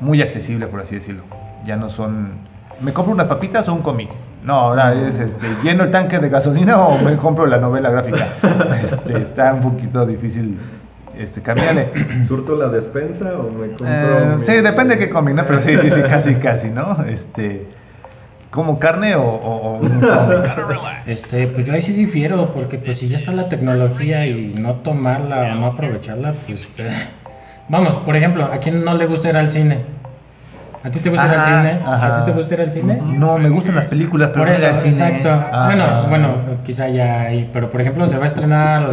[0.00, 1.22] muy accesible, por así decirlo.
[1.64, 2.32] Ya no son,
[2.80, 4.10] ¿me compro unas papitas o un cómic?
[4.44, 8.34] No, ahora es este, lleno el tanque de gasolina o me compro la novela gráfica.
[8.82, 10.58] Este, está un poquito difícil
[11.16, 11.92] este, cambiarle.
[12.26, 13.86] ¿Surto la despensa o me compro?
[13.88, 15.46] Eh, mi- sí, depende de qué cómic, ¿no?
[15.46, 17.04] Pero sí, sí, sí, casi, casi, ¿no?
[17.04, 17.68] Este,
[18.52, 19.80] ¿como carne o, o-?
[21.06, 24.74] Este, pues yo ahí sí difiero, porque pues si ya está la tecnología y no
[24.74, 26.68] tomarla o no aprovecharla, pues...
[26.78, 26.90] eh.
[27.68, 29.80] Vamos, por ejemplo, ¿a quién no le gusta ir al cine?
[30.84, 31.78] ¿A ti te gusta ir al Ajá, cine?
[31.84, 32.06] ajá.
[32.06, 32.98] ¿A ti te gusta ir al cine?
[33.02, 34.90] No, me gustan las películas, pero Por no eso, ir al cine.
[34.90, 35.30] exacto.
[35.30, 35.66] Ajá.
[35.66, 36.28] Bueno, bueno,
[36.64, 38.90] quizá ya hay, pero por ejemplo se va a estrenar...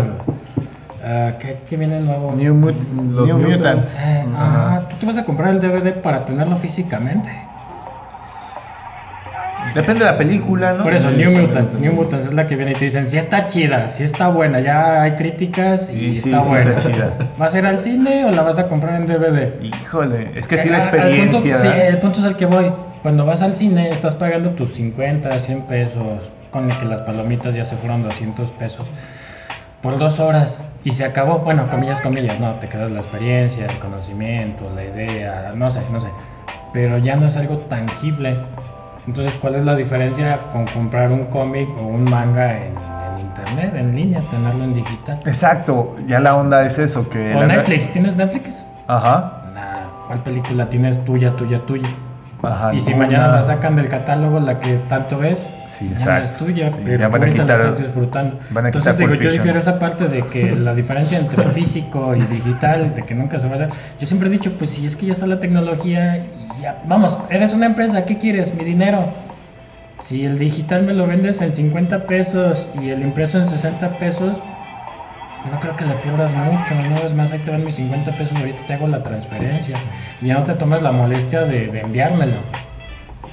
[1.05, 2.34] ah, ¿qué, qué viene nuevo?
[2.36, 2.76] New, Mut-
[3.12, 3.57] Los New Mutants.
[3.57, 3.97] Mutants.
[3.99, 7.30] Eh, ah, ¿tú te vas a comprar el DVD para tenerlo físicamente?
[9.74, 10.84] Depende de la película, ¿no?
[10.84, 11.76] Por eso, Sí, New Mutants.
[11.80, 14.60] New Mutants es la que viene y te dicen si está chida, si está buena,
[14.60, 16.72] ya hay críticas y, Y sí, está sí buena.
[16.72, 17.14] está chida.
[17.38, 19.62] ¿Vas a ir al cine o la vas a comprar en DVD?
[19.64, 21.58] Híjole, es que sí la Eh, al punto- experiencia.
[21.62, 22.72] sí, el punto es al que voy.
[23.04, 27.64] Cuando vas al cine estás pagando tus 50, 100 pesos, con que las palomitas ya
[27.64, 28.88] se fueron 200 pesos,
[29.82, 31.40] por dos horas y se acabó.
[31.40, 36.02] Bueno, comillas, comillas, no, te quedas la experiencia, el conocimiento, la idea, no sé, no
[36.02, 36.10] sé.
[36.74, 38.36] Pero ya no es algo tangible.
[39.10, 43.74] Entonces, ¿cuál es la diferencia con comprar un cómic o un manga en, en internet,
[43.76, 45.20] en línea, tenerlo en digital?
[45.26, 47.34] Exacto, ya la onda es eso, que...
[47.34, 48.64] O Netflix, ¿tienes Netflix?
[48.86, 51.88] Ajá, Nah, ¿cuál película tienes tuya, tuya, tuya?
[52.42, 52.74] Ajá.
[52.74, 56.32] Y si mañana la sacan del catálogo, la que tanto ves, Sí, ya no es
[56.38, 58.40] tuya, Sí, pero ahorita quitar- la estás disfrutando.
[58.66, 63.06] Entonces digo, yo difiero esa parte de que la diferencia entre físico y digital, de
[63.06, 63.70] que nunca se va a hacer.
[64.00, 66.18] Yo siempre he dicho, pues si es que ya está la tecnología,
[66.58, 68.54] y ya, vamos, eres una empresa, ¿qué quieres?
[68.54, 69.06] Mi dinero.
[70.02, 74.42] Si el digital me lo vendes en 50 pesos y el impreso en 60 pesos,
[75.52, 76.95] no creo que le pierdas mucho, ¿no?
[76.97, 79.78] Es más, ahí te van mis 50 pesos, ahorita te hago la transferencia.
[80.22, 82.38] Y ya no te tomas la molestia de, de enviármelo.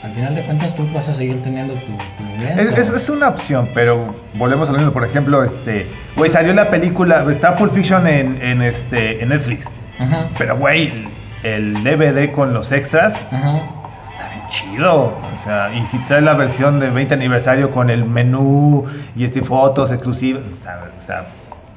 [0.02, 2.60] Al final de cuentas tú vas a seguir teniendo tu, tu ingreso.
[2.80, 4.92] Es, es- es una opción, pero volvemos a lo mismo.
[4.92, 5.86] Por ejemplo, este,
[6.16, 9.66] güey, salió la película, está Pulp Fiction en, en, este, en Netflix.
[9.98, 10.92] Ajá, Pero, güey,
[11.42, 13.14] el DVD con los extras
[14.02, 15.06] está bien chido.
[15.34, 18.84] O sea, y si trae la versión de 20 aniversario con el menú
[19.16, 21.24] y este fotos exclusivas, está, o sea,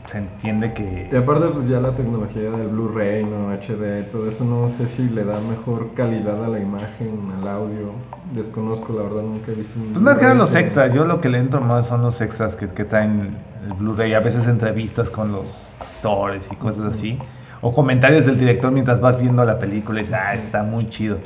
[0.09, 1.17] se entiende Y que.
[1.17, 3.51] aparte, pues ya la tecnología del Blu-ray, ¿no?
[3.51, 7.91] HD, todo eso, no sé si le da mejor calidad a la imagen, al audio.
[8.33, 9.93] Desconozco, la verdad, nunca he visto un.
[9.93, 10.93] Pues más que Blu-ray los extras.
[10.93, 13.37] Yo lo que le entro más son los extras que, que traen
[13.67, 14.13] el Blu-ray.
[14.13, 17.19] A veces entrevistas con los actores y cosas así.
[17.61, 21.17] O comentarios del director mientras vas viendo la película y dices, ah, está muy chido.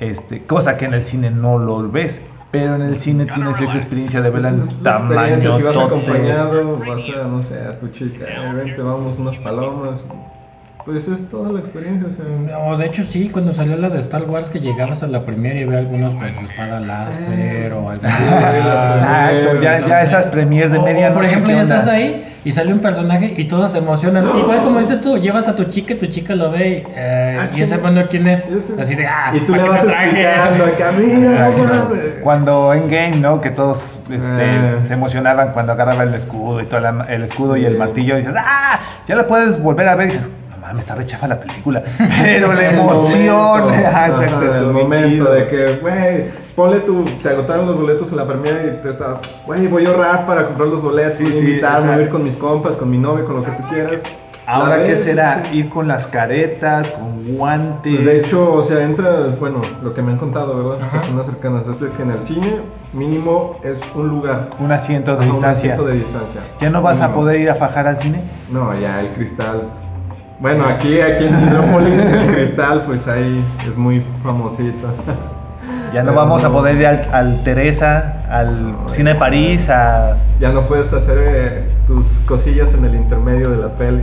[0.00, 2.20] Este, cosa que en el cine no lo ves.
[2.50, 5.36] Pero en el cine tienes esa experiencia de verla en la tamaño.
[5.36, 9.36] experiencia, si vas acompañado, vas a, no sé, a tu chica, eh, vente, vamos unas
[9.38, 10.04] palomas.
[10.84, 12.58] Pues es toda la experiencia, o sea.
[12.60, 15.58] O de hecho sí, cuando salió la de Star Wars que llegabas a la primera
[15.60, 20.72] y ve algunos con su espada láser o algo Ah, Exacto, ya, ya esas premiers
[20.72, 21.14] de O- o, medianoche.
[21.14, 24.24] por ejemplo, ¿qué ya estás ahí y sale un personaje y todos se emocionan.
[24.38, 27.38] Igual como dices tú, llevas a tu chica y tu chica lo ve y, eh,
[27.38, 28.46] Ah, y ese bueno quién es.
[28.80, 31.90] Así de, ah, y tú ¿para le vas explicando acá, mira, no.
[32.22, 33.42] Cuando en game, ¿no?
[33.42, 34.78] Que todos este, Eh.
[34.84, 38.18] se emocionaban cuando agarraba el escudo y todo la- el escudo y el martillo y
[38.18, 38.80] dices, ¡ah!
[39.06, 40.30] Ya la puedes volver a ver y dices,
[40.68, 41.82] no mames, está rechafa la película.
[42.22, 45.32] Pero la emoción, ajá, exacto, el momento chido.
[45.32, 49.18] de que, güey, ponle tu, se agotaron los boletos en la premiere y tú estabas,
[49.46, 52.22] güey, voy a ahorrar para comprar los boletos, Sí, a sí, invitarme, a ir con
[52.22, 54.02] mis compas, con mi novio, con lo que tú quieras.
[54.50, 55.44] Ahora, ¿qué será?
[55.50, 55.58] sí.
[55.58, 57.96] Ir con las caretas, con guantes.
[57.96, 60.86] Pues de hecho, o sea, entras, bueno, lo que me han contado, ¿verdad?
[60.86, 60.98] Ajá.
[61.00, 62.60] Personas cercanas, es que en el cine
[62.94, 64.48] mínimo es un lugar.
[64.58, 65.74] un asiento de Ajá, un distancia.
[65.74, 66.40] asiento de distancia.
[66.60, 67.20] ¿Ya no vas a Mínimo.
[67.20, 68.22] poder ir a fajar al cine?
[68.50, 69.64] No, ya el cristal.
[70.40, 74.86] Bueno, aquí, aquí en Hidrópolis el cristal, pues ahí es muy famosito.
[75.92, 79.14] Ya no vamos a poder ir al, al Teresa, al cine.
[79.16, 80.16] París, a...
[80.38, 84.02] Ya no puedes hacer eh, tus cosillas en el intermedio de la peli.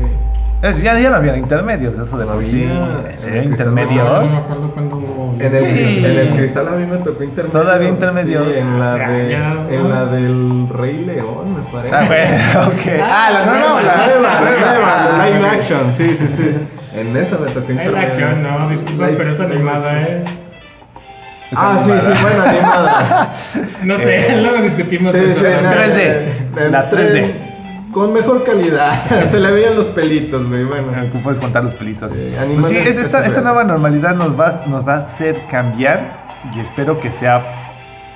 [0.61, 2.63] Es- ya, ya no había intermedios, eso de No por sí.
[2.63, 3.11] había.
[3.11, 4.05] ¿En serio, En el Ah, intermedios?
[4.23, 5.71] no me acuerdo cuando hubo- En el, Sí.
[5.71, 7.59] cris- en el cristal a mí me tocó intermedio.
[7.61, 8.45] Todavía intermedio.
[8.45, 9.69] Sí, en la, Hace de, ¿no?
[9.69, 11.95] en la del Rey León, me parece.
[11.95, 13.01] Ah, bueno, ok.
[13.03, 16.55] Ah, la nueva, La nueva, la nueva, Ah, la live action, sí, sí, sí.
[16.95, 17.91] En esa me tocó Hay intermedio.
[17.91, 20.17] la acción, no, disculpa, Live- pero es live animada, action.
[20.17, 20.25] ¿eh?
[21.57, 23.33] Ah, sí, sí, bueno, animada.
[23.83, 25.39] No sé, Eh, luego discutimos Sí, eso.
[25.41, 25.61] sí, ¿no?
[25.61, 27.33] no, 3D, en la 3D.
[27.95, 29.05] Con mejor calidad.
[29.31, 30.65] Se le veían los pelitos, güey.
[30.65, 30.91] Bueno.
[31.13, 32.11] ¿Cómo puedes contar los pelitos?
[32.11, 36.25] Sí, Pues sí, es- esta, esta nueva normalidad nos va, nos va a hacer cambiar
[36.53, 37.41] y espero que sea,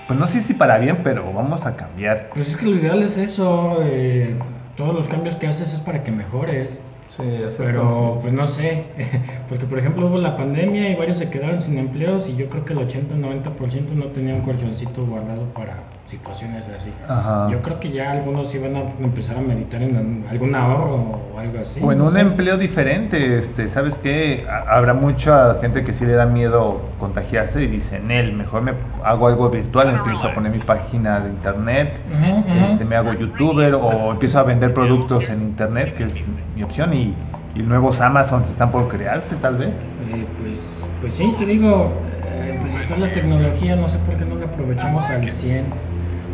[0.06, 2.30] pues no sé si para bien, pero vamos a cambiar.
[2.34, 3.78] Pues es que lo ideal es eso.
[3.84, 4.36] eh,
[4.76, 6.78] todos los cambios que haces es para que mejores.
[7.16, 7.24] Sí,
[7.58, 8.84] Pero pues no sé,
[9.50, 12.66] porque por ejemplo hubo la pandemia y varios se quedaron sin empleos y yo creo
[12.66, 15.74] que el 80-90% no tenía un colchoncito guardado para
[16.10, 16.92] situaciones así.
[17.08, 17.48] Ajá.
[17.52, 20.96] Yo creo que ya algunos iban a empezar a meditar en algún ahorro
[21.36, 21.80] o algo así.
[21.84, 22.20] O en no un sé.
[22.22, 24.46] empleo diferente, este, ¿sabes qué?
[24.50, 28.74] Ha- Habrá mucha gente que sí le da miedo contagiarse y dicen, él, mejor me
[29.04, 31.94] hago algo virtual, empiezo a poner mi página de internet,
[32.72, 36.14] este, me hago youtuber o empiezo a vender productos en internet, que es
[36.56, 37.14] mi opción, y,
[37.56, 39.70] y nuevos Amazon están por crearse tal vez.
[39.70, 40.60] Eh, pues,
[41.02, 41.92] pues sí, te digo,
[42.32, 45.66] eh, pues está la tecnología, no sé por qué no la aprovechamos al 100.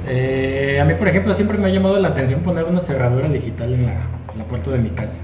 [0.07, 3.73] Eh, a mí, por ejemplo, siempre me ha llamado la atención poner una cerradura digital
[3.73, 5.19] en la, en la puerta de mi casa.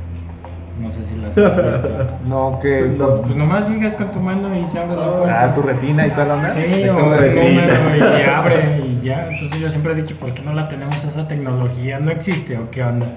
[0.79, 2.07] No sé si las has visto.
[2.25, 2.81] No, que...
[2.97, 3.21] No.
[3.21, 5.43] Pues nomás llegas con tu mano y se abre la puerta.
[5.43, 6.49] Ah, tu retina y toda la onda.
[6.49, 7.43] Sí, o tu retina.
[7.43, 9.27] número y se abre y ya.
[9.29, 11.99] Entonces yo siempre he dicho, ¿por qué no la tenemos esa tecnología?
[11.99, 13.07] ¿No existe o qué onda?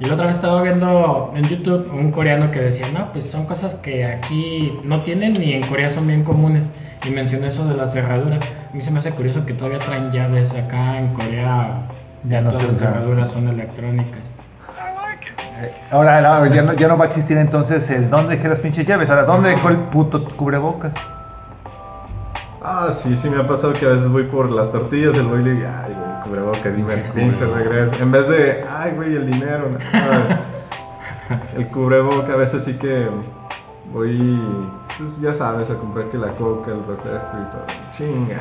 [0.00, 3.46] Y la otra vez estaba viendo en YouTube un coreano que decía, no, pues son
[3.46, 6.72] cosas que aquí no tienen ni en Corea son bien comunes.
[7.06, 8.40] Y mencioné eso de la cerradura.
[8.74, 11.82] A mí se me hace curioso que todavía traen llaves acá en Corea.
[12.24, 12.92] Ya no todas se las usan.
[12.94, 14.18] cerraduras son electrónicas.
[15.60, 18.58] Eh, Ahora no, ya, no, ya no va a existir entonces el dónde dejé las
[18.58, 19.10] pinches llaves.
[19.10, 20.92] Ahora, ¿dónde dejó el puto cubrebocas?
[22.64, 25.42] Ah, sí, sí me ha pasado que a veces voy por las tortillas, el voy
[25.42, 28.02] y le digo, ay, güey, cubrebocas, y me pinche regreso.
[28.02, 29.78] En vez de, ay, güey, el dinero, no.
[31.56, 33.06] El cubreboca, a veces sí que
[33.92, 34.42] voy,
[34.98, 37.66] pues ya sabes, a comprar que la coca, el refresco y todo.
[37.92, 38.40] Chinga.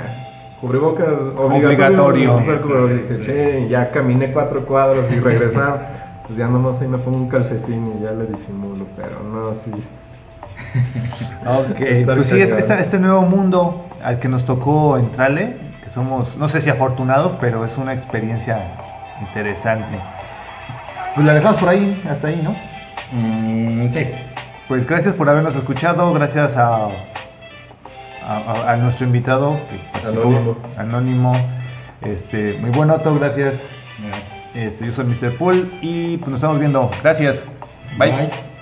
[0.61, 2.05] Cubrebocas obligatorio.
[2.05, 2.61] Obligatorio.
[2.61, 3.19] cubrebocas.
[3.19, 5.87] Dije, "Ching", ya caminé cuatro cuadros y regresar.
[6.25, 9.71] Pues ya nomás ahí me pongo un calcetín y ya le disimulo, pero no, sí.
[11.45, 15.89] Ok, Estar pues sí, este, este- este nuevo mundo al que nos tocó entrarle, que
[15.89, 18.59] somos, no sé si afortunados, pero es una experiencia
[19.19, 19.97] interesante.
[21.13, 22.55] Pues la dejamos por ahí, hasta ahí, ¿no?
[23.11, 24.07] Mm, sí.
[24.67, 26.87] Pues gracias por habernos escuchado, gracias a,
[28.25, 30.57] a, nuestro invitado que Anónimo.
[30.77, 31.33] Anónimo.
[32.01, 33.67] Este, muy buen Otto, gracias.
[34.53, 35.37] Este, yo soy Mr.
[35.37, 36.89] Pool y pues nos estamos viendo.
[37.01, 37.43] Gracias.
[37.97, 38.11] Bye.
[38.11, 38.52] Bye.